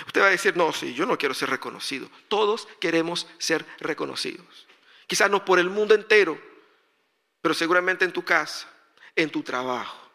Usted 0.06 0.20
va 0.20 0.26
a 0.26 0.30
decir, 0.30 0.56
no, 0.56 0.72
sí, 0.72 0.94
yo 0.94 1.06
no 1.06 1.18
quiero 1.18 1.34
ser 1.34 1.50
reconocido. 1.50 2.08
Todos 2.28 2.68
queremos 2.78 3.26
ser 3.38 3.66
reconocidos. 3.80 4.66
Quizás 5.06 5.30
no 5.30 5.44
por 5.44 5.58
el 5.58 5.70
mundo 5.70 5.94
entero, 5.94 6.40
pero 7.40 7.54
seguramente 7.54 8.04
en 8.04 8.12
tu 8.12 8.24
casa, 8.24 8.68
en 9.16 9.30
tu 9.30 9.42
trabajo, 9.42 10.08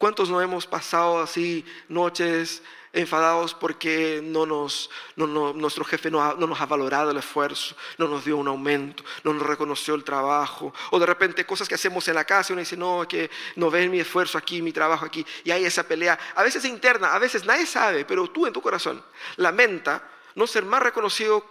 ¿Cuántos 0.00 0.30
no 0.30 0.40
hemos 0.40 0.66
pasado 0.66 1.20
así 1.20 1.62
noches 1.90 2.62
enfadados 2.92 3.54
porque 3.54 4.20
no 4.22 4.46
nos, 4.46 4.90
nuestro 5.16 5.84
jefe 5.84 6.10
no, 6.10 6.34
no, 6.34 6.46
nos 6.46 6.60
ha 6.60 6.66
valorado 6.66 7.10
el 7.10 7.16
esfuerzo, 7.16 7.76
no 7.98 8.08
nos 8.08 8.24
dio 8.24 8.36
un 8.36 8.48
aumento, 8.48 9.04
no 9.22 9.32
nos 9.32 9.46
reconoció 9.46 9.94
el 9.94 10.02
trabajo, 10.02 10.74
o 10.90 10.98
de 10.98 11.06
repente 11.06 11.46
cosas 11.46 11.68
que 11.68 11.76
hacemos 11.76 12.06
en 12.08 12.14
la 12.14 12.24
casa 12.24 12.52
y 12.52 12.54
uno 12.54 12.60
dice, 12.60 12.76
no, 12.76 13.06
que 13.06 13.30
no 13.56 13.70
ven 13.70 13.90
mi 13.90 14.00
esfuerzo 14.00 14.38
aquí, 14.38 14.60
mi 14.60 14.72
trabajo 14.72 15.04
aquí, 15.04 15.24
y 15.44 15.50
hay 15.50 15.64
esa 15.64 15.84
pelea, 15.84 16.18
a 16.34 16.42
veces 16.42 16.64
interna, 16.64 17.14
a 17.14 17.18
veces 17.18 17.44
nadie 17.44 17.66
sabe, 17.66 18.04
pero 18.04 18.28
tú 18.28 18.46
en 18.46 18.52
tu 18.52 18.60
corazón 18.60 19.02
lamenta 19.36 20.08
no 20.34 20.46
ser 20.46 20.64
más 20.64 20.82
reconocido 20.82 21.44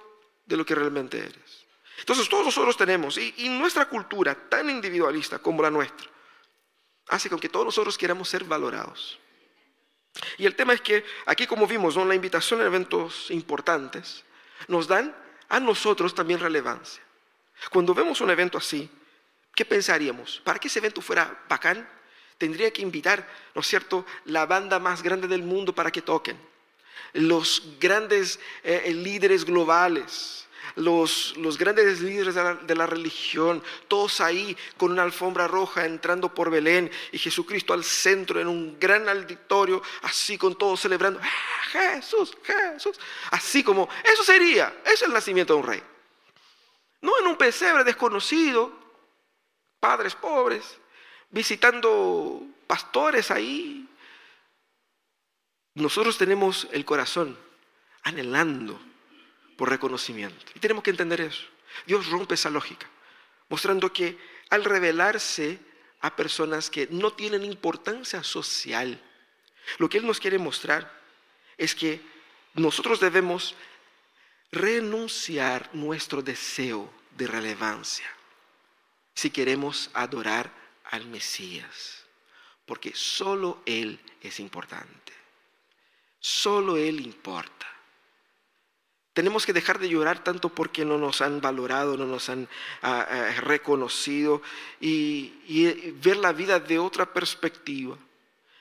de 0.46 0.58
lo 0.58 0.66
que 0.66 0.76
realmente 0.76 1.20
eres. 1.20 1.66
Entonces 2.00 2.28
todos 2.28 2.46
nosotros 2.46 2.76
tenemos, 2.76 3.18
y, 3.18 3.34
y 3.38 3.50
nuestra 3.50 3.88
cultura 3.88 4.36
tan 4.36 4.70
individualista 4.70 5.40
como 5.40 5.64
la 5.64 5.70
nuestra, 5.70 6.08
hace 7.08 7.30
con 7.30 7.40
que 7.40 7.50
todos 7.50 7.66
nosotros 7.66 7.98
queramos 7.98 8.28
ser 8.28 8.44
valorados. 8.44 9.20
Y 10.38 10.46
el 10.46 10.56
tema 10.56 10.74
es 10.74 10.82
que 10.82 11.04
aquí 11.26 11.48
como 11.48 11.68
vimos, 11.68 11.96
¿no? 11.96 12.06
la 12.06 12.16
invitación 12.16 12.62
a 12.62 12.66
eventos 12.66 13.30
importantes 13.32 14.24
nos 14.68 14.88
dan 14.88 15.16
a 15.48 15.60
nosotros 15.60 16.14
también 16.14 16.40
relevancia. 16.40 17.02
Cuando 17.72 17.94
vemos 17.94 18.22
un 18.22 18.30
evento 18.30 18.58
así, 18.58 18.90
¿qué 19.54 19.66
pensaríamos? 19.66 20.42
Para 20.44 20.60
que 20.60 20.68
ese 20.68 20.80
evento 20.80 21.02
fuera 21.02 21.44
bacán, 21.50 21.88
tendría 22.38 22.72
que 22.72 22.82
invitar, 22.82 23.28
¿no 23.54 23.62
es 23.62 23.68
cierto?, 23.68 24.06
la 24.26 24.46
banda 24.46 24.80
más 24.80 25.04
grande 25.04 25.28
del 25.28 25.44
mundo 25.44 25.76
para 25.76 25.92
que 25.92 26.02
toquen, 26.02 26.40
los 27.14 27.78
grandes 27.80 28.40
eh, 28.64 28.92
líderes 28.94 29.44
globales, 29.44 30.48
los, 30.76 31.58
grandes 31.58 32.02
líderes 32.02 32.36
de 32.36 32.76
la, 32.76 32.86
religión, 32.86 33.64
todos 33.88 34.22
ahí 34.22 34.56
con 34.78 34.92
una 34.92 35.04
alfombra 35.04 35.48
roja 35.48 35.86
entrando 35.86 36.34
por 36.34 36.50
Belén 36.50 36.90
y 37.12 37.18
Jesucristo 37.18 37.74
al 37.74 37.84
centro 37.84 38.40
en 38.40 38.48
un 38.48 38.80
gran 38.80 39.08
auditorio, 39.10 39.82
así 40.04 40.38
con 40.38 40.58
todos 40.58 40.82
celebrando, 40.82 41.20
¡Ah, 41.22 41.64
Jesús, 41.72 42.36
Jesús, 42.44 43.00
así 43.32 43.64
como, 43.64 43.90
eso 44.04 44.24
sería, 44.24 44.74
eso 44.86 44.94
es 44.94 45.02
el 45.04 45.14
nacimiento 45.14 45.54
de 45.54 45.60
un 45.60 45.68
rey. 45.68 45.84
No 47.02 47.18
en 47.20 47.28
un 47.28 47.38
pesebre 47.38 47.84
desconocido, 47.84 48.72
padres 49.80 50.16
pobres, 50.16 50.78
visitando 51.30 52.42
pastores 52.68 53.32
ahí. 53.32 53.88
Nosotros 55.76 56.18
tenemos 56.18 56.68
el 56.72 56.84
corazón 56.84 57.38
anhelando 58.04 58.80
por 59.60 59.70
reconocimiento. 59.70 60.46
Y 60.56 60.60
tenemos 60.60 60.86
que 60.86 60.92
entender 60.92 61.20
eso. 61.20 61.44
Dios 61.86 62.08
rompe 62.08 62.36
esa 62.36 62.50
lógica, 62.50 62.88
mostrando 63.50 63.92
que 63.92 64.18
al 64.50 64.64
revelarse 64.64 65.60
a 66.00 66.16
personas 66.16 66.70
que 66.70 66.88
no 66.92 67.12
tienen 67.12 67.44
importancia 67.44 68.24
social, 68.24 69.04
lo 69.78 69.90
que 69.90 69.98
Él 69.98 70.08
nos 70.08 70.22
quiere 70.22 70.38
mostrar 70.38 70.90
es 71.58 71.76
que 71.76 72.00
nosotros 72.54 73.02
debemos 73.02 73.54
renunciar 74.50 75.70
nuestro 75.74 76.22
deseo 76.22 76.90
de 77.18 77.28
relevancia 77.28 78.08
si 79.14 79.30
queremos 79.30 79.90
adorar 79.94 80.54
al 80.86 81.06
Mesías, 81.08 82.06
porque 82.66 82.94
solo 82.96 83.62
Él 83.66 84.00
es 84.22 84.40
importante, 84.40 85.12
solo 86.22 86.78
Él 86.78 87.02
importa. 87.02 87.79
Tenemos 89.14 89.46
que 89.46 89.54
dejar 89.54 89.80
de 89.80 89.90
llorar 89.90 90.24
tanto 90.24 90.50
porque 90.50 90.86
no 90.86 90.98
nos 90.98 91.22
han 91.22 91.42
valorado, 91.42 91.98
no 91.98 92.06
nos 92.06 92.30
han 92.30 92.48
ah, 92.82 93.08
ah, 93.10 93.42
reconocido 93.42 94.42
y, 94.80 95.34
y 95.48 95.92
ver 95.92 96.18
la 96.18 96.32
vida 96.32 96.60
de 96.60 96.78
otra 96.78 97.12
perspectiva. 97.12 97.98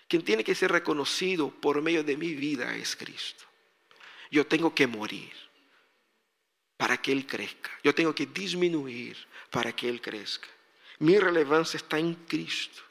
Quien 0.09 0.23
tiene 0.23 0.43
que 0.43 0.55
ser 0.55 0.73
reconocido 0.73 1.51
por 1.51 1.83
medio 1.83 2.03
de 2.03 2.17
mi 2.17 2.35
vida 2.35 2.75
es 2.77 2.97
Cristo. 2.97 3.45
Yo 4.31 4.47
tengo 4.47 4.75
que 4.75 4.87
morir 4.87 5.33
para 6.79 6.97
que 6.97 7.13
Él 7.13 7.27
crezca. 7.27 7.71
Yo 7.85 7.95
tengo 7.95 8.15
que 8.15 8.27
disminuir 8.27 9.17
para 9.51 9.73
que 9.73 9.89
Él 9.89 10.01
crezca. 10.01 10.49
Mi 11.01 11.19
relevancia 11.19 11.77
está 11.77 11.99
en 11.99 12.15
Cristo. 12.15 12.83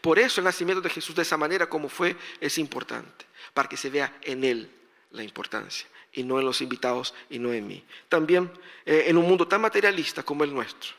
Por 0.00 0.18
eso 0.18 0.40
el 0.40 0.44
nacimiento 0.44 0.80
de 0.80 0.90
Jesús 0.90 1.14
de 1.14 1.22
esa 1.22 1.36
manera 1.36 1.68
como 1.68 1.88
fue 1.88 2.16
es 2.40 2.58
importante, 2.58 3.26
para 3.54 3.68
que 3.68 3.76
se 3.76 3.90
vea 3.90 4.18
en 4.22 4.44
Él 4.44 4.70
la 5.12 5.22
importancia 5.22 5.86
y 6.12 6.22
no 6.22 6.38
en 6.38 6.44
los 6.44 6.60
invitados 6.60 7.14
y 7.28 7.38
no 7.38 7.52
en 7.52 7.66
mí. 7.66 7.84
También 8.08 8.50
eh, 8.84 9.04
en 9.06 9.16
un 9.16 9.26
mundo 9.26 9.46
tan 9.46 9.60
materialista 9.60 10.22
como 10.22 10.44
el 10.44 10.52
nuestro, 10.52 10.92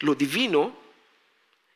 lo 0.00 0.14
divino 0.14 0.76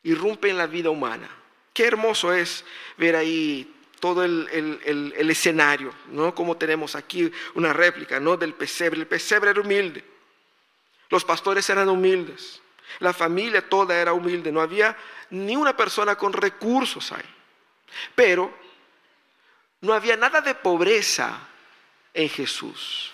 irrumpe 0.03 0.49
en 0.49 0.57
la 0.57 0.67
vida 0.67 0.89
humana. 0.89 1.29
Qué 1.73 1.85
hermoso 1.85 2.33
es 2.33 2.63
ver 2.97 3.15
ahí 3.15 3.73
todo 3.99 4.23
el, 4.23 5.13
escenario, 5.29 5.93
¿no? 6.09 6.35
Como 6.35 6.57
tenemos 6.57 6.95
aquí 6.95 7.31
una 7.55 7.71
réplica, 7.71 8.19
¿no? 8.19 8.35
Del 8.35 8.53
pesebre. 8.53 8.99
El 8.99 9.07
pesebre 9.07 9.51
era 9.51 9.61
humilde. 9.61 10.03
Los 11.09 11.23
pastores 11.23 11.69
eran 11.69 11.87
humildes. 11.89 12.61
La 12.99 13.13
familia 13.13 13.67
toda 13.67 13.95
era 13.95 14.13
humilde. 14.13 14.51
No 14.51 14.61
había 14.61 14.95
ni 15.29 15.55
una 15.55 15.75
persona 15.75 16.15
con 16.15 16.33
recursos 16.33 17.11
ahí. 17.13 17.23
Pero 18.13 18.53
no 19.79 19.93
había 19.93 20.17
nada 20.17 20.41
de 20.41 20.53
pobreza 20.53 21.47
en 22.13 22.29
Jesús. 22.29 23.11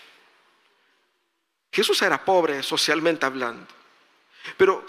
Jesús 1.72 2.02
era 2.02 2.24
pobre 2.24 2.64
socialmente 2.64 3.26
hablando. 3.26 3.68
Pero, 4.58 4.86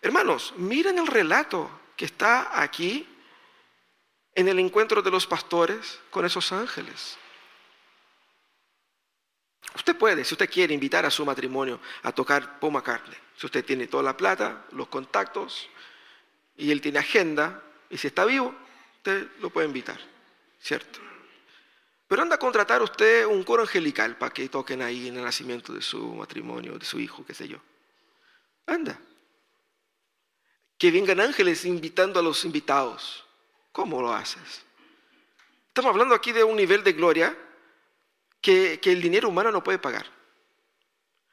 hermanos, 0.00 0.54
miren 0.56 0.98
el 0.98 1.06
relato 1.06 1.70
que 1.96 2.06
está 2.06 2.60
aquí 2.60 3.06
en 4.34 4.48
el 4.48 4.58
encuentro 4.58 5.02
de 5.02 5.10
los 5.10 5.26
pastores 5.26 6.00
con 6.10 6.24
esos 6.24 6.52
ángeles. 6.52 7.18
Usted 9.74 9.96
puede, 9.96 10.24
si 10.24 10.34
usted 10.34 10.50
quiere, 10.50 10.74
invitar 10.74 11.04
a 11.04 11.10
su 11.10 11.24
matrimonio 11.24 11.80
a 12.02 12.12
tocar 12.12 12.58
Paul 12.58 12.72
McCartney. 12.72 13.16
Si 13.36 13.46
usted 13.46 13.64
tiene 13.64 13.86
toda 13.86 14.02
la 14.02 14.16
plata, 14.16 14.64
los 14.72 14.88
contactos, 14.88 15.68
y 16.56 16.70
él 16.70 16.80
tiene 16.80 16.98
agenda, 16.98 17.62
y 17.88 17.96
si 17.96 18.08
está 18.08 18.24
vivo, 18.24 18.54
usted 18.96 19.28
lo 19.40 19.50
puede 19.50 19.66
invitar, 19.66 19.98
¿cierto? 20.60 21.09
Pero 22.10 22.22
anda 22.22 22.34
a 22.34 22.38
contratar 22.40 22.82
usted 22.82 23.24
un 23.24 23.44
coro 23.44 23.62
angelical 23.62 24.18
para 24.18 24.34
que 24.34 24.48
toquen 24.48 24.82
ahí 24.82 25.06
en 25.06 25.18
el 25.18 25.22
nacimiento 25.22 25.72
de 25.72 25.80
su 25.80 26.12
matrimonio, 26.16 26.76
de 26.76 26.84
su 26.84 26.98
hijo, 26.98 27.24
qué 27.24 27.34
sé 27.34 27.46
yo. 27.46 27.58
Anda. 28.66 28.98
Que 30.76 30.90
vengan 30.90 31.20
ángeles 31.20 31.64
invitando 31.64 32.18
a 32.18 32.22
los 32.24 32.44
invitados. 32.44 33.24
¿Cómo 33.70 34.02
lo 34.02 34.12
haces? 34.12 34.62
Estamos 35.68 35.90
hablando 35.90 36.12
aquí 36.16 36.32
de 36.32 36.42
un 36.42 36.56
nivel 36.56 36.82
de 36.82 36.94
gloria 36.94 37.38
que, 38.40 38.80
el 38.82 39.00
dinero 39.00 39.28
humano 39.28 39.52
no 39.52 39.62
puede 39.62 39.78
pagar. 39.78 40.06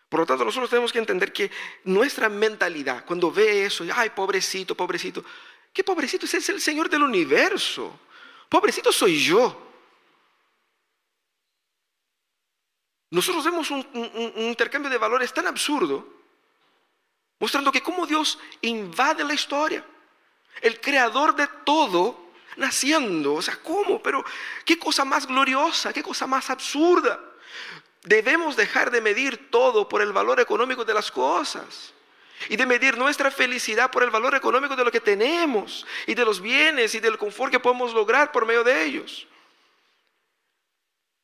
Por 0.09 0.19
lo 0.19 0.25
tanto, 0.27 0.45
nosotros 0.45 0.69
tenemos 0.69 0.93
que 0.93 0.99
entender 0.99 1.33
que 1.33 1.49
nuestra 1.85 2.29
mentalidad, 2.29 3.03
cuando 3.03 3.31
ve 3.31 3.65
eso, 3.65 3.83
ay, 3.95 4.11
pobrecito, 4.11 4.75
pobrecito, 4.75 5.25
¿qué 5.73 5.83
pobrecito? 5.83 6.27
Ese 6.27 6.37
es 6.37 6.49
el 6.49 6.61
Señor 6.61 6.87
del 6.87 7.01
universo. 7.01 7.99
Pobrecito 8.47 8.91
soy 8.91 9.19
yo. 9.19 9.63
Nosotros 13.09 13.45
vemos 13.45 13.71
un, 13.71 13.85
intercambio 14.37 14.89
de 14.89 14.97
valores 14.97 15.33
tan 15.33 15.47
absurdo, 15.47 16.07
mostrando 17.39 17.71
que 17.71 17.81
cómo 17.81 18.05
Dios 18.05 18.37
invade 18.61 19.23
la 19.23 19.33
historia. 19.33 19.85
El 20.61 20.81
creador 20.81 21.35
de 21.35 21.47
todo 21.63 22.27
naciendo. 22.57 23.35
O 23.35 23.41
sea, 23.41 23.57
¿cómo? 23.57 24.01
Pero 24.01 24.25
qué 24.65 24.77
cosa 24.77 25.05
más 25.05 25.25
gloriosa, 25.25 25.93
qué 25.93 26.03
cosa 26.03 26.27
más 26.27 26.49
absurda. 26.49 27.19
Debemos 28.03 28.55
dejar 28.55 28.91
de 28.91 29.01
medir 29.01 29.49
todo 29.49 29.87
por 29.87 30.01
el 30.01 30.11
valor 30.11 30.39
económico 30.39 30.83
de 30.83 30.93
las 30.93 31.11
cosas 31.11 31.93
y 32.49 32.55
de 32.55 32.65
medir 32.65 32.97
nuestra 32.97 33.31
felicidad 33.31 33.91
por 33.91 34.03
el 34.03 34.09
valor 34.09 34.35
económico 34.35 34.75
de 34.75 34.83
lo 34.83 34.91
que 34.91 34.99
tenemos 34.99 35.85
y 36.05 36.13
de 36.13 36.25
los 36.25 36.41
bienes 36.41 36.93
y 36.95 36.99
del 36.99 37.17
confort 37.17 37.51
que 37.51 37.59
podemos 37.59 37.93
lograr 37.93 38.31
por 38.31 38.45
medio 38.45 38.63
de 38.63 38.83
ellos. 38.83 39.27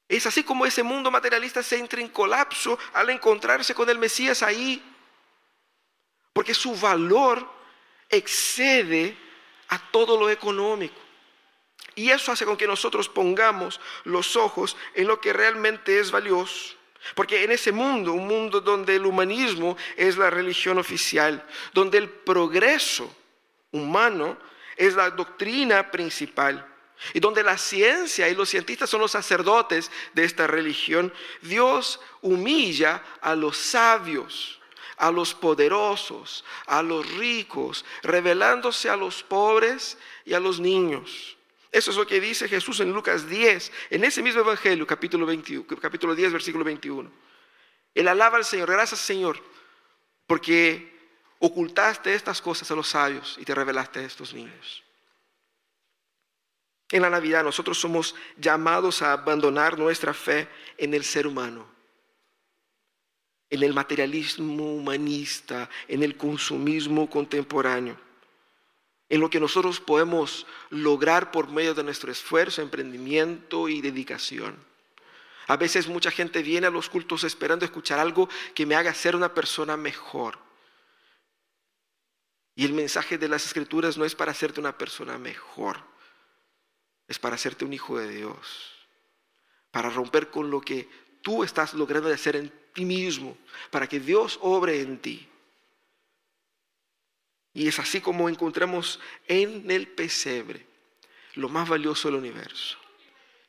Es 0.08 0.26
así 0.26 0.44
como 0.44 0.66
ese 0.66 0.84
mundo 0.84 1.10
materialista 1.10 1.63
se 1.63 1.78
entra 1.78 2.02
en 2.02 2.10
colapso 2.10 2.78
al 2.94 3.10
encontrarse 3.10 3.74
con 3.74 3.89
el 3.89 3.98
Mesías 3.98 4.44
ahí. 4.44 4.84
Porque 6.34 6.54
su 6.54 6.76
valor 6.76 7.48
excede 8.10 9.18
a 9.70 9.80
todo 9.92 10.20
lo 10.20 10.30
económico. 10.30 11.00
Y 11.96 12.10
eso 12.10 12.32
hace 12.32 12.46
con 12.46 12.58
que 12.58 12.68
nosotros 12.68 13.08
pongamos 13.08 13.80
los 14.04 14.36
ojos 14.36 14.76
en 14.96 15.08
lo 15.08 15.22
que 15.22 15.34
realmente 15.34 16.00
es 16.00 16.12
valioso. 16.12 16.76
Porque 17.16 17.44
en 17.44 17.52
ese 17.52 17.72
mundo, 17.72 18.13
un 18.13 18.28
mundo 18.28 18.62
donde 18.62 18.96
el 18.96 19.06
humanismo 19.06 19.78
es 19.98 20.18
la 20.18 20.30
religión 20.30 20.78
oficial, 20.78 21.46
donde 21.74 21.98
el 21.98 22.10
progreso 22.10 23.13
humano 23.72 24.38
es 24.78 24.96
la 24.96 25.10
doctrina 25.10 25.92
principal, 25.92 26.73
y 27.13 27.20
donde 27.20 27.44
la 27.44 27.58
ciencia 27.58 28.30
y 28.30 28.36
los 28.36 28.50
cientistas 28.50 28.89
son 28.89 29.02
los 29.02 29.12
sacerdotes 29.12 29.92
de 30.13 30.24
esta 30.24 30.48
religión, 30.48 31.13
Dios 31.42 32.00
humilla 32.22 33.04
a 33.22 33.36
los 33.36 33.58
sabios 33.58 34.60
a 34.98 35.12
los 35.12 35.34
poderosos, 35.34 36.46
a 36.66 36.82
los 36.82 37.10
ricos, 37.16 37.84
revelándose 38.04 38.89
a 38.89 38.96
los 38.96 39.24
pobres 39.24 39.98
y 40.24 40.34
a 40.34 40.39
los 40.39 40.60
niños. 40.60 41.36
Eso 41.72 41.92
es 41.92 41.98
lo 41.98 42.06
que 42.06 42.22
dice 42.22 42.48
Jesús 42.48 42.80
en 42.80 42.94
Lucas 42.94 43.28
10, 43.28 43.72
en 43.89 44.04
ese 44.04 44.22
mismo 44.22 44.42
Evangelio, 44.42 44.86
capítulo, 44.86 45.26
21, 45.26 45.66
capítulo 45.82 46.13
10, 46.13 46.34
versículo 46.34 46.63
21. 46.63 47.12
Él 47.96 48.08
alaba 48.08 48.38
al 48.38 48.46
Señor, 48.46 48.70
gracias 48.70 49.00
Señor, 49.00 49.39
porque 50.28 50.94
ocultaste 51.39 52.13
estas 52.13 52.42
cosas 52.42 52.70
a 52.72 52.76
los 52.76 52.88
sabios 52.88 53.38
y 53.39 53.46
te 53.46 53.56
revelaste 53.56 54.00
a 54.00 54.04
estos 54.04 54.34
niños. 54.34 54.84
En 56.93 57.01
la 57.01 57.10
Navidad 57.10 57.43
nosotros 57.43 57.79
somos 57.79 58.13
llamados 58.38 59.01
a 59.01 59.13
abandonar 59.13 59.79
nuestra 59.79 60.13
fe 60.13 60.47
en 60.77 60.93
el 60.93 61.03
ser 61.03 61.25
humano, 61.25 61.65
en 63.49 63.63
el 63.63 63.73
materialismo 63.73 64.75
humanista, 64.75 65.71
en 65.88 66.03
el 66.03 66.15
consumismo 66.15 67.10
contemporáneo, 67.10 67.97
en 69.10 69.19
lo 69.19 69.27
que 69.27 69.39
nosotros 69.39 69.79
podemos 69.79 70.45
lograr 70.69 71.32
por 71.32 71.47
medio 71.47 71.73
de 71.73 71.84
nuestro 71.84 72.12
esfuerzo, 72.12 72.62
emprendimiento 72.62 73.67
y 73.69 73.82
dedicación. 73.82 74.56
A 75.47 75.58
veces 75.58 75.88
mucha 75.88 76.12
gente 76.12 76.43
viene 76.43 76.67
a 76.67 76.69
los 76.69 76.89
cultos 76.89 77.23
esperando 77.23 77.65
escuchar 77.65 77.97
algo 77.97 78.29
que 78.53 78.67
me 78.67 78.75
haga 78.75 78.93
ser 78.93 79.15
una 79.15 79.34
persona 79.34 79.75
mejor. 79.77 80.38
Y 82.53 82.65
el 82.65 82.73
mensaje 82.73 83.17
de 83.17 83.29
las 83.29 83.47
escrituras 83.47 83.97
no 83.97 84.06
es 84.06 84.13
para 84.13 84.29
hacerte 84.29 84.60
una 84.60 84.77
persona 84.77 85.17
mejor 85.17 85.91
es 87.08 87.20
para 87.20 87.36
hacerte 87.36 87.66
un 87.66 87.74
hijo 87.74 87.98
de 87.98 88.10
Dios, 88.10 88.88
para 89.72 89.89
romper 89.89 90.30
con 90.30 90.50
lo 90.50 90.62
que 90.62 90.89
tú 91.22 91.44
estás 91.44 91.74
logrando 91.74 92.12
hacer 92.12 92.36
en 92.36 92.52
ti 92.74 92.86
mismo, 92.86 93.38
para 93.72 93.88
que 93.88 94.00
Dios 94.00 94.39
obre 94.42 94.82
en 94.82 95.00
ti. 95.00 95.28
Y 97.54 97.68
es 97.68 97.80
así 97.80 98.02
como 98.02 98.30
encontramos 98.30 99.00
en 99.28 99.70
el 99.70 99.88
pesebre 99.88 100.66
lo 101.36 101.50
más 101.50 101.70
valioso 101.70 102.08
del 102.08 102.18
universo. 102.18 102.78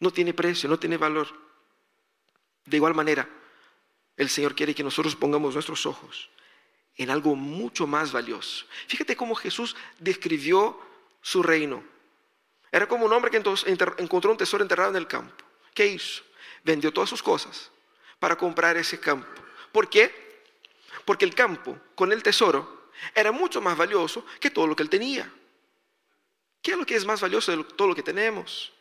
No 0.00 0.10
tiene 0.10 0.34
precio, 0.34 0.68
no 0.68 0.78
tiene 0.78 0.96
valor. 0.96 1.28
De 2.66 2.76
igual 2.76 2.94
manera, 2.94 3.28
el 4.16 4.28
Señor 4.28 4.54
quiere 4.54 4.74
que 4.74 4.84
nosotros 4.84 5.16
pongamos 5.16 5.54
nuestros 5.54 5.86
ojos 5.86 6.28
en 6.96 7.10
algo 7.10 7.34
mucho 7.34 7.86
más 7.86 8.12
valioso. 8.12 8.66
Fíjate 8.86 9.16
cómo 9.16 9.34
Jesús 9.34 9.74
describió 9.98 10.78
su 11.22 11.42
reino. 11.42 11.82
Era 12.74 12.88
como 12.88 13.06
un 13.06 13.12
hombre 13.12 13.30
que 13.30 13.36
encontró 13.36 14.32
un 14.32 14.36
tesoro 14.36 14.64
enterrado 14.64 14.90
en 14.90 14.96
el 14.96 15.06
campo. 15.06 15.44
¿Qué 15.72 15.86
hizo? 15.86 16.24
Vendió 16.64 16.92
todas 16.92 17.08
sus 17.08 17.22
cosas 17.22 17.70
para 18.18 18.34
comprar 18.34 18.76
ese 18.76 18.98
campo. 18.98 19.28
¿Por 19.70 19.88
qué? 19.88 20.42
Porque 21.04 21.24
el 21.24 21.36
campo 21.36 21.78
con 21.94 22.10
el 22.10 22.20
tesoro 22.20 22.90
era 23.14 23.30
mucho 23.30 23.60
más 23.60 23.76
valioso 23.76 24.26
que 24.40 24.50
todo 24.50 24.66
lo 24.66 24.74
que 24.74 24.82
él 24.82 24.90
tenía. 24.90 25.32
¿Qué 26.60 26.72
es 26.72 26.76
lo 26.76 26.84
que 26.84 26.96
es 26.96 27.06
más 27.06 27.20
valioso 27.20 27.56
de 27.56 27.62
todo 27.62 27.86
lo 27.86 27.94
que 27.94 28.02
tenemos? 28.02 28.72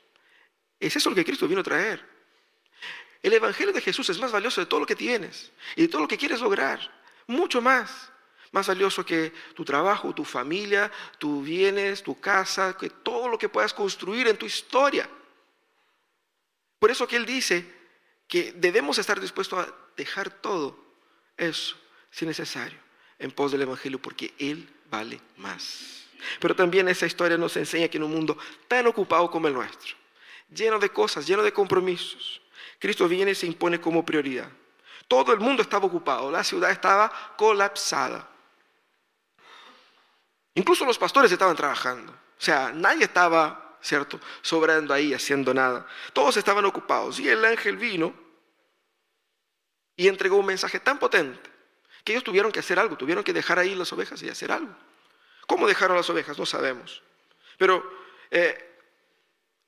Es 0.79 0.95
eso 0.95 1.11
lo 1.11 1.15
que 1.15 1.23
Cristo 1.23 1.47
vino 1.47 1.61
a 1.61 1.63
traer. 1.63 2.03
El 3.21 3.33
Evangelio 3.33 3.73
de 3.73 3.81
Jesús 3.81 4.09
es 4.09 4.17
más 4.17 4.31
valioso 4.31 4.59
de 4.59 4.65
todo 4.65 4.79
lo 4.79 4.87
que 4.87 4.95
tienes 4.95 5.51
y 5.75 5.83
de 5.83 5.87
todo 5.87 6.01
lo 6.01 6.07
que 6.07 6.17
quieres 6.17 6.41
lograr. 6.41 6.79
Mucho 7.27 7.61
más 7.61 8.11
más 8.53 8.67
valioso 8.67 9.03
que 9.03 9.33
tu 9.55 9.65
trabajo, 9.65 10.13
tu 10.13 10.23
familia, 10.23 10.91
tus 11.17 11.43
bienes, 11.43 12.03
tu 12.03 12.19
casa, 12.19 12.77
que 12.77 12.89
todo 12.89 13.27
lo 13.27 13.37
que 13.37 13.49
puedas 13.49 13.73
construir 13.73 14.27
en 14.27 14.37
tu 14.37 14.45
historia. 14.45 15.09
Por 16.79 16.91
eso 16.91 17.07
que 17.07 17.15
Él 17.15 17.25
dice 17.25 17.65
que 18.27 18.53
debemos 18.53 18.99
estar 18.99 19.19
dispuestos 19.19 19.67
a 19.67 19.73
dejar 19.97 20.29
todo 20.29 20.77
eso, 21.35 21.75
si 22.11 22.27
necesario, 22.27 22.77
en 23.17 23.31
pos 23.31 23.51
del 23.51 23.63
Evangelio, 23.63 23.99
porque 23.99 24.35
Él 24.37 24.69
vale 24.89 25.19
más. 25.37 26.05
Pero 26.39 26.55
también 26.55 26.87
esa 26.87 27.07
historia 27.07 27.37
nos 27.37 27.57
enseña 27.57 27.87
que 27.87 27.97
en 27.97 28.03
un 28.03 28.11
mundo 28.11 28.37
tan 28.67 28.85
ocupado 28.85 29.31
como 29.31 29.47
el 29.47 29.55
nuestro, 29.55 29.95
lleno 30.47 30.77
de 30.77 30.89
cosas, 30.89 31.25
lleno 31.25 31.41
de 31.41 31.51
compromisos, 31.51 32.39
Cristo 32.77 33.07
viene 33.07 33.31
y 33.31 33.35
se 33.35 33.47
impone 33.47 33.81
como 33.81 34.05
prioridad. 34.05 34.49
Todo 35.07 35.33
el 35.33 35.39
mundo 35.39 35.63
estaba 35.63 35.87
ocupado, 35.87 36.29
la 36.29 36.43
ciudad 36.43 36.69
estaba 36.69 37.11
colapsada. 37.35 38.29
Incluso 40.55 40.85
los 40.85 40.97
pastores 40.97 41.31
estaban 41.31 41.55
trabajando. 41.55 42.11
O 42.11 42.41
sea, 42.41 42.71
nadie 42.73 43.05
estaba, 43.05 43.77
¿cierto?, 43.81 44.19
sobrando 44.41 44.93
ahí, 44.93 45.13
haciendo 45.13 45.53
nada. 45.53 45.87
Todos 46.13 46.37
estaban 46.37 46.65
ocupados. 46.65 47.19
Y 47.19 47.29
el 47.29 47.43
ángel 47.43 47.77
vino 47.77 48.13
y 49.95 50.07
entregó 50.07 50.37
un 50.37 50.45
mensaje 50.45 50.79
tan 50.79 50.99
potente 50.99 51.49
que 52.03 52.11
ellos 52.11 52.23
tuvieron 52.23 52.51
que 52.51 52.59
hacer 52.59 52.79
algo, 52.79 52.97
tuvieron 52.97 53.23
que 53.23 53.33
dejar 53.33 53.59
ahí 53.59 53.75
las 53.75 53.93
ovejas 53.93 54.21
y 54.23 54.29
hacer 54.29 54.51
algo. 54.51 54.75
¿Cómo 55.47 55.67
dejaron 55.67 55.97
las 55.97 56.09
ovejas? 56.09 56.37
No 56.37 56.45
sabemos. 56.45 57.01
Pero 57.57 57.83
eh, 58.29 58.79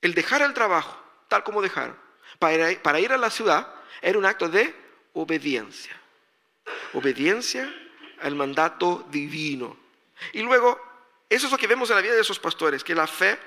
el 0.02 0.14
dejar 0.14 0.42
el 0.42 0.54
trabajo, 0.54 1.02
tal 1.28 1.44
como 1.44 1.62
dejaron, 1.62 1.98
para 2.40 2.82
para 2.82 3.00
ir 3.00 3.14
a 3.14 3.18
la 3.18 3.30
ciudad, 3.30 3.74
era 4.02 4.18
un 4.18 4.26
acto 4.26 4.50
de 4.50 4.76
obediencia. 5.14 5.96
Obediencia 6.94 7.74
al 8.22 8.36
mandato 8.36 9.08
divino. 9.10 9.78
Y 10.34 10.42
luego, 10.42 10.80
eso 11.30 11.48
es 11.48 11.52
lo 11.52 11.58
que 11.58 11.68
vemos 11.68 11.90
en 11.90 11.98
la 11.98 12.02
vida 12.02 12.14
de 12.14 12.22
esos 12.22 12.40
pastores, 12.40 12.84
que 12.84 12.96
la 12.96 13.08
fe 13.08 13.38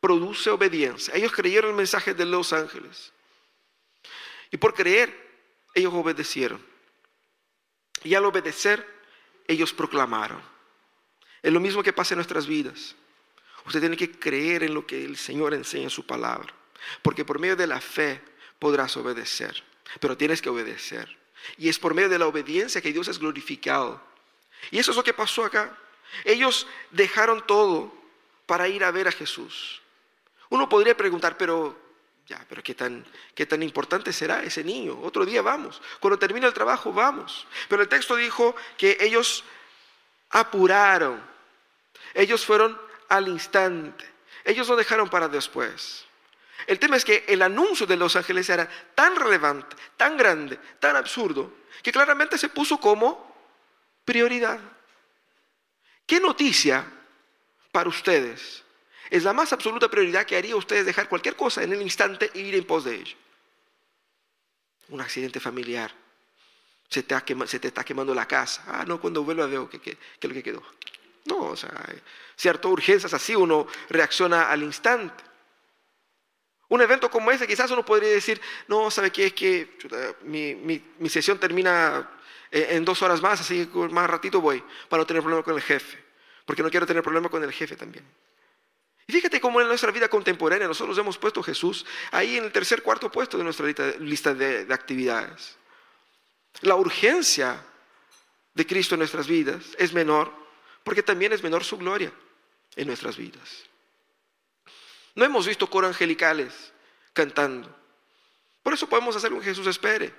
produce 0.00 0.50
obediencia. 0.50 1.14
Ellos 1.14 1.32
creyeron 1.32 1.70
el 1.70 1.76
mensaje 1.76 2.14
de 2.14 2.24
los 2.24 2.52
ángeles. 2.52 3.12
Y 4.50 4.56
por 4.56 4.74
creer, 4.74 5.14
ellos 5.74 5.92
obedecieron. 5.94 6.64
Y 8.02 8.14
al 8.14 8.24
obedecer, 8.24 8.86
ellos 9.46 9.72
proclamaron. 9.72 10.42
Es 11.42 11.52
lo 11.52 11.60
mismo 11.60 11.82
que 11.82 11.92
pasa 11.92 12.14
en 12.14 12.18
nuestras 12.18 12.46
vidas. 12.46 12.96
Usted 13.66 13.80
tiene 13.80 13.96
que 13.96 14.10
creer 14.10 14.62
en 14.62 14.74
lo 14.74 14.86
que 14.86 15.04
el 15.04 15.16
Señor 15.16 15.54
enseña 15.54 15.84
en 15.84 15.90
su 15.90 16.06
palabra. 16.06 16.52
Porque 17.02 17.24
por 17.24 17.38
medio 17.38 17.56
de 17.56 17.66
la 17.66 17.80
fe 17.80 18.22
podrás 18.58 18.96
obedecer. 18.96 19.62
Pero 20.00 20.16
tienes 20.16 20.40
que 20.40 20.48
obedecer. 20.48 21.18
Y 21.58 21.68
es 21.68 21.78
por 21.78 21.94
medio 21.94 22.08
de 22.08 22.18
la 22.18 22.26
obediencia 22.26 22.80
que 22.80 22.92
Dios 22.92 23.08
es 23.08 23.18
glorificado. 23.18 24.02
Y 24.70 24.78
eso 24.78 24.90
es 24.90 24.96
lo 24.96 25.04
que 25.04 25.14
pasó 25.14 25.44
acá. 25.44 25.76
Ellos 26.24 26.66
dejaron 26.90 27.46
todo 27.46 27.92
para 28.46 28.68
ir 28.68 28.84
a 28.84 28.90
ver 28.90 29.08
a 29.08 29.12
Jesús. 29.12 29.80
Uno 30.48 30.68
podría 30.68 30.96
preguntar, 30.96 31.36
pero 31.36 31.78
ya, 32.26 32.44
pero 32.48 32.62
qué 32.62 32.74
tan, 32.74 33.04
qué 33.34 33.46
tan 33.46 33.62
importante 33.62 34.12
será 34.12 34.42
ese 34.42 34.62
niño. 34.62 34.98
Otro 35.02 35.24
día 35.24 35.42
vamos. 35.42 35.80
Cuando 36.00 36.18
termine 36.18 36.46
el 36.46 36.52
trabajo, 36.52 36.92
vamos. 36.92 37.46
Pero 37.68 37.82
el 37.82 37.88
texto 37.88 38.16
dijo 38.16 38.54
que 38.76 38.96
ellos 39.00 39.44
apuraron. 40.30 41.22
Ellos 42.14 42.44
fueron 42.44 42.80
al 43.08 43.28
instante. 43.28 44.08
Ellos 44.44 44.68
lo 44.68 44.76
dejaron 44.76 45.08
para 45.08 45.28
después. 45.28 46.04
El 46.66 46.78
tema 46.78 46.96
es 46.96 47.04
que 47.04 47.24
el 47.28 47.42
anuncio 47.42 47.86
de 47.86 47.96
los 47.96 48.16
ángeles 48.16 48.48
era 48.48 48.68
tan 48.94 49.16
relevante, 49.16 49.76
tan 49.96 50.16
grande, 50.16 50.58
tan 50.78 50.96
absurdo, 50.96 51.52
que 51.82 51.92
claramente 51.92 52.38
se 52.38 52.48
puso 52.48 52.78
como 52.78 53.29
prioridad. 54.10 54.58
¿Qué 56.04 56.18
noticia 56.18 56.84
para 57.70 57.88
ustedes 57.88 58.64
es 59.08 59.22
la 59.22 59.32
más 59.32 59.52
absoluta 59.52 59.88
prioridad 59.88 60.26
que 60.26 60.36
haría 60.36 60.56
ustedes 60.56 60.84
dejar 60.84 61.08
cualquier 61.08 61.36
cosa 61.36 61.62
en 61.62 61.72
el 61.72 61.80
instante 61.80 62.28
e 62.34 62.40
ir 62.40 62.56
en 62.56 62.64
pos 62.64 62.82
de 62.82 62.96
ello? 62.96 63.16
Un 64.88 65.00
accidente 65.00 65.38
familiar. 65.38 65.94
Se 66.88 67.04
te, 67.04 67.14
está 67.68 67.84
quemando 67.84 68.12
la 68.12 68.26
casa. 68.26 68.64
Ah, 68.66 68.84
no, 68.84 69.00
cuando 69.00 69.22
vuelva 69.22 69.46
veo 69.46 69.70
qué 69.70 69.96
es 70.20 70.28
lo 70.28 70.34
que 70.34 70.42
quedó. 70.42 70.62
No, 71.26 71.42
o 71.42 71.56
sea, 71.56 71.70
cierto, 72.34 72.68
urgencias 72.68 73.14
así 73.14 73.36
uno 73.36 73.68
reacciona 73.90 74.50
al 74.50 74.64
instante. 74.64 75.22
Un 76.68 76.80
evento 76.80 77.08
como 77.08 77.30
ese, 77.30 77.46
quizás 77.46 77.70
uno 77.70 77.84
podría 77.84 78.10
decir, 78.10 78.40
no, 78.66 78.90
¿sabe 78.90 79.12
qué? 79.12 79.26
Es 79.26 79.32
que 79.34 79.76
mi, 80.22 81.08
sesión 81.08 81.38
termina 81.38 81.98
eh, 81.98 82.19
en 82.50 82.84
dos 82.84 83.00
horas 83.02 83.22
más, 83.22 83.40
así 83.40 83.66
que 83.66 83.78
más 83.88 84.10
ratito 84.10 84.40
voy, 84.40 84.62
para 84.88 85.02
no 85.02 85.06
tener 85.06 85.22
problema 85.22 85.42
con 85.42 85.54
el 85.54 85.62
jefe, 85.62 86.02
porque 86.44 86.62
no 86.62 86.70
quiero 86.70 86.86
tener 86.86 87.02
problema 87.02 87.28
con 87.28 87.42
el 87.44 87.52
jefe 87.52 87.76
también. 87.76 88.04
Y 89.06 89.12
fíjate 89.12 89.40
cómo 89.40 89.60
en 89.60 89.68
nuestra 89.68 89.90
vida 89.90 90.08
contemporánea 90.08 90.68
nosotros 90.68 90.96
hemos 90.98 91.18
puesto 91.18 91.40
a 91.40 91.44
Jesús 91.44 91.84
ahí 92.12 92.36
en 92.36 92.44
el 92.44 92.52
tercer, 92.52 92.82
cuarto 92.82 93.10
puesto 93.10 93.38
de 93.38 93.44
nuestra 93.44 93.66
lista 93.98 94.34
de, 94.34 94.64
de 94.64 94.74
actividades. 94.74 95.56
La 96.62 96.76
urgencia 96.76 97.64
de 98.54 98.66
Cristo 98.66 98.94
en 98.94 99.00
nuestras 99.00 99.26
vidas 99.26 99.64
es 99.78 99.92
menor, 99.92 100.32
porque 100.84 101.02
también 101.02 101.32
es 101.32 101.42
menor 101.42 101.64
su 101.64 101.76
gloria 101.76 102.12
en 102.76 102.86
nuestras 102.86 103.16
vidas. 103.16 103.64
No 105.14 105.24
hemos 105.24 105.46
visto 105.46 105.68
coro 105.68 105.86
angelicales 105.86 106.72
cantando. 107.12 107.74
Por 108.62 108.74
eso 108.74 108.88
podemos 108.88 109.16
hacer 109.16 109.32
un 109.32 109.42
Jesús 109.42 109.66
espere. 109.66 110.14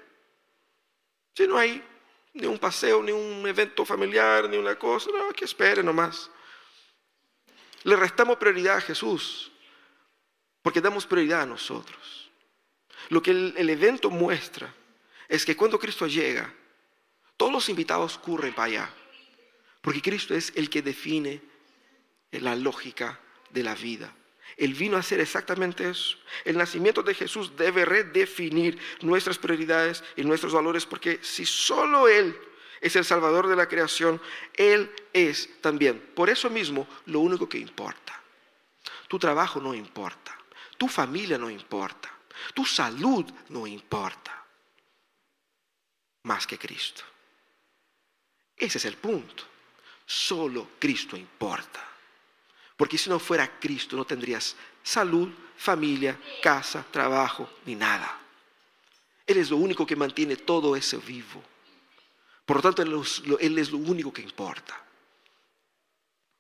Si 1.34 1.48
no 1.48 1.58
hay 1.58 1.84
ni 2.34 2.48
un 2.48 2.58
paseo, 2.58 3.04
ni 3.04 3.12
un 3.12 3.46
evento 3.48 3.86
familiar, 3.86 4.50
ni 4.50 4.58
una 4.58 4.78
cosa. 4.78 5.10
No, 5.12 5.32
que 5.34 5.46
espere 5.46 5.84
nomás. 5.84 6.30
Le 7.84 7.96
restamos 7.96 8.38
prioridad 8.38 8.78
a 8.78 8.82
Jesús, 8.82 9.52
porque 10.62 10.82
damos 10.82 11.06
prioridad 11.06 11.42
a 11.42 11.46
nosotros. 11.46 12.32
Lo 13.10 13.22
que 13.22 13.32
el, 13.32 13.54
el 13.58 13.70
evento 13.70 14.10
muestra 14.10 14.74
es 15.28 15.46
que 15.46 15.56
cuando 15.56 15.80
Cristo 15.80 16.08
llega, 16.08 16.54
todos 17.38 17.52
los 17.52 17.70
invitados 17.70 18.18
corren 18.18 18.54
para 18.54 18.66
allá, 18.68 18.94
porque 19.82 20.02
Cristo 20.02 20.36
es 20.36 20.54
el 20.56 20.70
que 20.70 20.82
define 20.82 21.42
la 22.32 22.56
lógica 22.56 23.20
de 23.50 23.64
la 23.64 23.76
vida. 23.76 24.16
Él 24.62 24.76
vino 24.76 24.96
a 24.96 25.00
hacer 25.00 25.20
exactamente 25.20 25.90
eso. 25.90 26.18
El 26.46 26.56
nacimiento 26.56 27.02
de 27.02 27.16
Jesús 27.16 27.56
debe 27.58 27.84
redefinir 27.84 28.78
nuestras 29.02 29.40
prioridades 29.40 30.04
y 30.16 30.24
nuestros 30.24 30.54
valores, 30.54 30.86
porque 30.86 31.18
si 31.24 31.48
solo 31.48 32.08
Él 32.08 32.40
es 32.80 32.96
el 32.96 33.04
Salvador 33.04 33.48
de 33.48 33.56
la 33.56 33.68
creación, 33.68 34.22
Él 34.54 34.94
es 35.14 35.50
también, 35.62 36.00
por 36.14 36.30
eso 36.30 36.48
mismo, 36.52 36.88
lo 37.08 37.22
único 37.22 37.50
que 37.50 37.58
importa. 37.58 38.22
Tu 39.08 39.18
trabajo 39.18 39.60
no 39.60 39.74
importa, 39.74 40.38
tu 40.78 40.88
familia 40.88 41.40
no 41.40 41.50
importa, 41.50 42.16
tu 42.54 42.64
salud 42.64 43.26
no 43.50 43.66
importa, 43.66 44.46
más 46.22 46.46
que 46.46 46.60
Cristo. 46.60 47.02
Ese 48.56 48.78
es 48.78 48.86
el 48.86 48.98
punto. 48.98 49.44
Solo 50.06 50.68
Cristo 50.78 51.18
importa. 51.18 51.91
Porque 52.82 52.98
si 52.98 53.12
no 53.12 53.20
fuera 53.20 53.60
Cristo 53.60 53.96
no 53.96 54.06
tendrías 54.06 54.56
salud, 54.82 55.30
familia, 55.56 56.20
casa, 56.42 56.84
trabajo, 56.90 57.48
ni 57.64 57.76
nada. 57.76 58.20
Él 59.28 59.38
es 59.38 59.52
lo 59.52 59.58
único 59.58 59.86
que 59.86 59.96
mantiene 59.96 60.36
todo 60.36 60.76
eso 60.76 61.00
vivo. 61.00 61.44
Por 62.44 62.56
lo 62.56 62.64
tanto, 62.64 62.82
Él 62.82 63.60
es 63.60 63.70
lo 63.70 63.78
único 63.78 64.12
que 64.12 64.24
importa. 64.24 64.84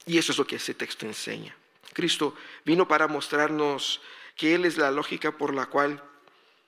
Y 0.08 0.18
eso 0.18 0.32
es 0.32 0.40
lo 0.40 0.48
que 0.48 0.56
ese 0.56 0.74
texto 0.74 1.06
enseña. 1.06 1.56
Cristo 1.94 2.36
vino 2.66 2.88
para 2.88 3.08
mostrarnos 3.08 4.02
que 4.36 4.56
Él 4.56 4.66
es 4.66 4.78
la 4.78 4.90
lógica 4.90 5.38
por 5.38 5.54
la 5.54 5.68
cual 5.68 6.04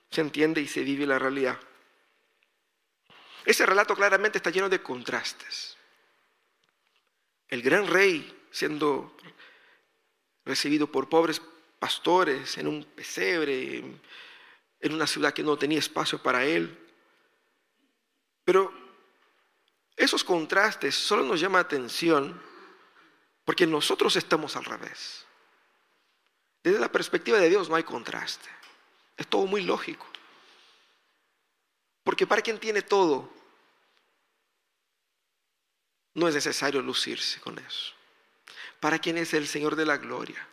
se 0.08 0.20
entiende 0.20 0.60
y 0.60 0.68
se 0.68 0.84
vive 0.84 1.04
la 1.04 1.18
realidad. 1.18 1.58
Ese 3.44 3.66
relato 3.66 3.96
claramente 3.96 4.38
está 4.38 4.50
lleno 4.50 4.68
de 4.68 4.80
contrastes. 4.80 5.76
El 7.48 7.60
gran 7.60 7.88
rey 7.88 8.42
siendo 8.54 9.16
recibido 10.44 10.86
por 10.86 11.08
pobres 11.08 11.40
pastores 11.78 12.58
en 12.58 12.66
un 12.66 12.84
pesebre, 12.84 13.78
en 14.80 14.94
una 14.94 15.06
ciudad 15.06 15.32
que 15.32 15.42
no 15.42 15.56
tenía 15.56 15.78
espacio 15.78 16.22
para 16.22 16.44
él. 16.44 16.78
Pero 18.44 18.72
esos 19.96 20.22
contrastes 20.22 20.94
solo 20.94 21.22
nos 21.22 21.40
llama 21.40 21.60
atención 21.60 22.40
porque 23.44 23.66
nosotros 23.66 24.16
estamos 24.16 24.56
al 24.56 24.64
revés. 24.64 25.24
Desde 26.62 26.78
la 26.78 26.90
perspectiva 26.90 27.38
de 27.38 27.50
Dios 27.50 27.68
no 27.68 27.76
hay 27.76 27.84
contraste. 27.84 28.48
Es 29.16 29.26
todo 29.26 29.46
muy 29.46 29.62
lógico. 29.62 30.06
Porque 32.02 32.26
para 32.26 32.42
quien 32.42 32.58
tiene 32.58 32.82
todo, 32.82 33.30
no 36.14 36.28
es 36.28 36.34
necesario 36.34 36.80
lucirse 36.80 37.40
con 37.40 37.58
eso 37.58 37.94
para 38.84 38.98
quien 38.98 39.16
es 39.16 39.32
el 39.32 39.48
Señor 39.48 39.76
de 39.76 39.86
la 39.86 39.96
gloria. 39.96 40.46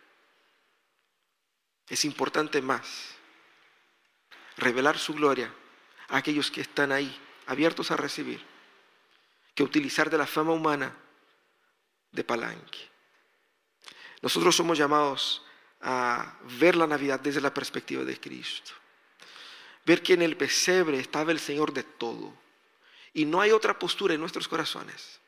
Es 1.86 2.02
importante 2.06 2.62
más 2.62 3.14
revelar 4.56 4.98
su 4.98 5.12
gloria 5.12 5.54
a 6.08 6.16
aquellos 6.16 6.50
que 6.50 6.62
están 6.62 6.92
ahí, 6.92 7.14
abiertos 7.44 7.90
a 7.90 7.96
recibir, 7.98 8.42
que 9.54 9.62
utilizar 9.62 10.08
de 10.08 10.16
la 10.16 10.26
fama 10.26 10.52
humana 10.52 10.96
de 12.10 12.24
palanque. 12.24 12.78
Nosotros 14.22 14.56
somos 14.56 14.78
llamados 14.78 15.44
a 15.82 16.34
ver 16.58 16.74
la 16.74 16.86
Navidad 16.86 17.20
desde 17.20 17.42
la 17.42 17.52
perspectiva 17.52 18.02
de 18.02 18.18
Cristo. 18.18 18.72
Ver 19.84 20.02
que 20.02 20.14
en 20.14 20.22
el 20.22 20.38
pesebre 20.38 20.98
estaba 20.98 21.32
el 21.32 21.38
Señor 21.38 21.74
de 21.74 21.82
todo. 21.82 22.32
Y 23.12 23.26
no 23.26 23.42
hay 23.42 23.50
otra 23.50 23.78
postura 23.78 24.14
en 24.14 24.20
nuestros 24.20 24.48
corazones. 24.48 25.20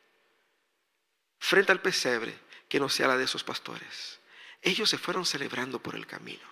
Frente 1.39 1.71
al 1.71 1.83
pesebre, 1.83 2.35
que 2.75 2.81
no 2.81 2.89
sea 2.89 3.07
la 3.07 3.17
de 3.17 3.23
esos 3.23 3.45
pastores. 3.45 4.19
Ellos 4.61 4.91
se 4.91 4.99
fueron 4.99 5.25
celebrando 5.25 5.79
por 5.79 5.95
el 5.95 6.09
camino. 6.09 6.43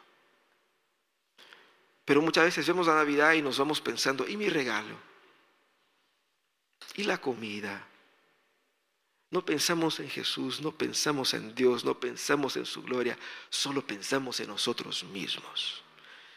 Pero 2.05 2.23
muchas 2.23 2.45
veces 2.45 2.65
vemos 2.65 2.87
la 2.87 2.95
Navidad 2.95 3.33
y 3.33 3.43
nos 3.43 3.59
vamos 3.59 3.81
pensando, 3.81 4.29
¿y 4.29 4.37
mi 4.37 4.49
regalo? 4.49 4.97
¿Y 6.95 7.03
la 7.03 7.21
comida? 7.21 7.89
No 9.31 9.45
pensamos 9.45 9.99
en 9.99 10.09
Jesús, 10.09 10.61
no 10.61 10.71
pensamos 10.71 11.35
en 11.35 11.57
Dios, 11.57 11.85
no 11.85 11.99
pensamos 11.99 12.57
en 12.57 12.67
su 12.67 12.85
gloria, 12.85 13.19
solo 13.51 13.85
pensamos 13.85 14.39
en 14.39 14.47
nosotros 14.47 15.03
mismos. 15.03 15.83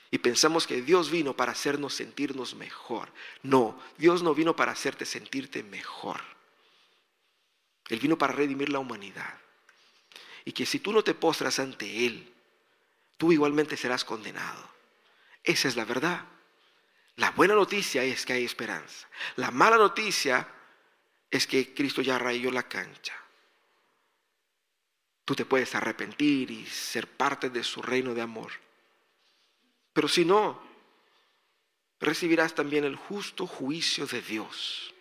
Y 0.10 0.18
pensamos 0.18 0.66
que 0.66 0.82
Dios 0.82 1.12
vino 1.12 1.36
para 1.36 1.52
hacernos 1.52 1.94
sentirnos 1.94 2.56
mejor. 2.56 3.14
No, 3.44 3.80
Dios 4.00 4.24
no 4.24 4.34
vino 4.34 4.56
para 4.56 4.72
hacerte 4.72 5.06
sentirte 5.06 5.62
mejor. 5.62 6.22
Él 7.88 8.00
vino 8.00 8.18
para 8.18 8.34
redimir 8.34 8.70
la 8.70 8.80
humanidad 8.80 9.45
y 10.46 10.52
que 10.52 10.68
si 10.68 10.80
tú 10.80 10.94
no 10.94 11.04
te 11.04 11.16
postras 11.16 11.58
ante 11.58 12.06
Él, 12.06 12.32
tú 13.18 13.32
igualmente 13.32 13.76
serás 13.76 14.06
condenado. 14.06 14.70
Esa 15.44 15.68
es 15.68 15.76
la 15.76 15.86
verdad. 15.86 16.24
La 17.16 17.32
buena 17.32 17.56
noticia 17.56 18.04
es 18.04 18.26
que 18.26 18.34
hay 18.34 18.46
esperanza. 18.46 19.10
La 19.38 19.50
mala 19.50 19.78
noticia 19.78 20.48
es 21.32 21.48
que 21.48 21.74
Cristo 21.74 22.04
ya 22.04 22.20
rayó 22.20 22.52
la 22.52 22.64
cancha. 22.64 23.16
Tú 25.26 25.34
te 25.34 25.46
puedes 25.46 25.74
arrepentir 25.74 26.52
y 26.52 26.68
ser 26.68 27.08
parte 27.08 27.50
de 27.50 27.64
su 27.64 27.82
reino 27.82 28.14
de 28.14 28.22
amor. 28.22 28.52
Pero 29.94 30.08
si 30.08 30.26
no, 30.26 30.62
recibirás 32.00 32.54
también 32.54 32.84
el 32.84 32.96
justo 32.96 33.48
juicio 33.48 34.06
de 34.06 34.22
Dios. 34.22 34.94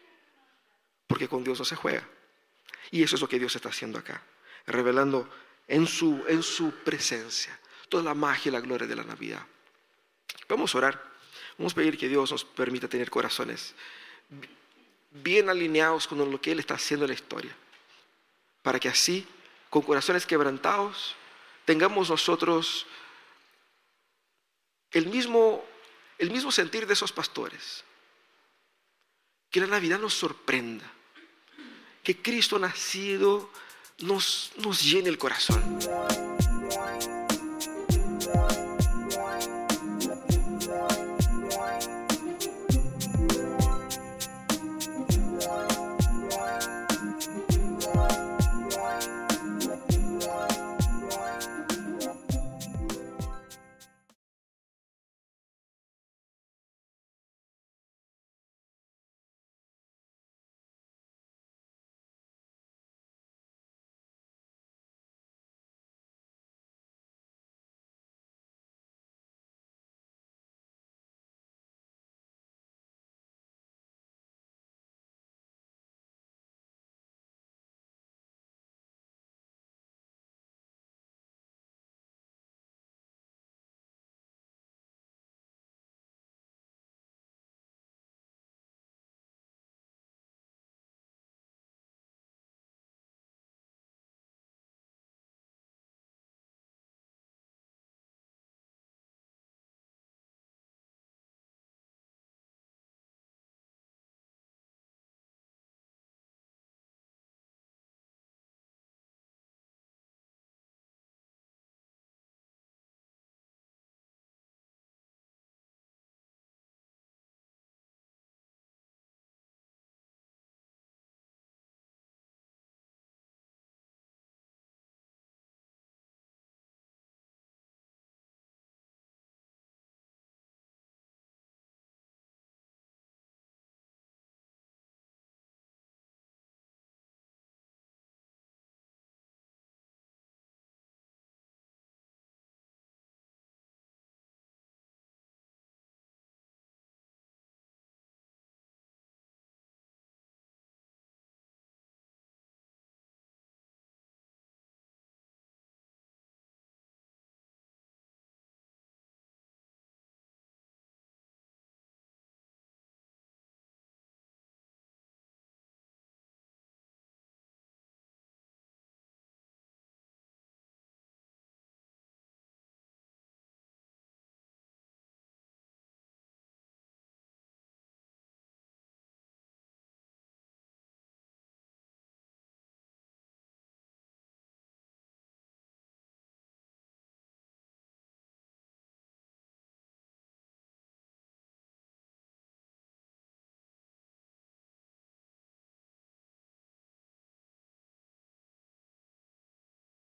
Porque 1.07 1.29
con 1.29 1.45
Dios 1.45 1.59
no 1.59 1.67
se 1.67 1.77
juega. 1.77 2.09
Y 2.91 3.03
eso 3.03 3.17
es 3.17 3.21
lo 3.21 3.29
que 3.29 3.39
Dios 3.39 3.55
está 3.55 3.69
haciendo 3.69 3.99
acá 3.99 4.23
revelando 4.67 5.29
en 5.69 5.87
su, 5.87 6.25
en 6.29 6.43
su 6.43 6.71
presencia 6.85 7.59
toda 7.89 8.03
la 8.03 8.15
magia 8.15 8.49
y 8.49 8.53
la 8.53 8.61
gloria 8.61 8.87
de 8.87 8.97
la 8.97 9.05
Navidad. 9.05 9.47
Vamos 10.49 10.75
a 10.75 10.79
orar. 10.79 11.15
Vamos 11.59 11.73
a 11.73 11.77
pedir 11.77 11.97
que 11.97 12.09
Dios 12.09 12.33
nos 12.33 12.45
permita 12.45 12.89
tener 12.89 13.11
corazones 13.11 13.75
bien 15.11 15.49
alineados 15.49 16.09
con 16.09 16.19
lo 16.19 16.41
que 16.41 16.53
Él 16.53 16.59
está 16.59 16.75
haciendo 16.75 17.05
en 17.05 17.11
la 17.11 17.15
historia. 17.15 17.57
Para 18.63 18.81
que 18.81 18.89
así, 18.89 19.27
con 19.71 19.83
corazones 19.83 20.27
quebrantados, 20.27 21.15
tengamos 21.65 22.11
nosotros 22.11 22.87
el 24.91 25.07
mismo, 25.07 25.65
el 26.19 26.31
mismo 26.31 26.51
sentir 26.51 26.87
de 26.87 26.95
esos 26.95 27.13
pastores. 27.13 27.85
Que 29.51 29.61
la 29.61 29.67
Navidad 29.67 30.01
nos 30.01 30.15
sorprenda. 30.15 30.91
Que 32.03 32.21
Cristo 32.21 32.59
nacido 32.59 33.51
nos, 34.01 34.53
nos 34.63 34.83
llene 34.83 35.09
el 35.09 35.19
corazón. 35.19 35.63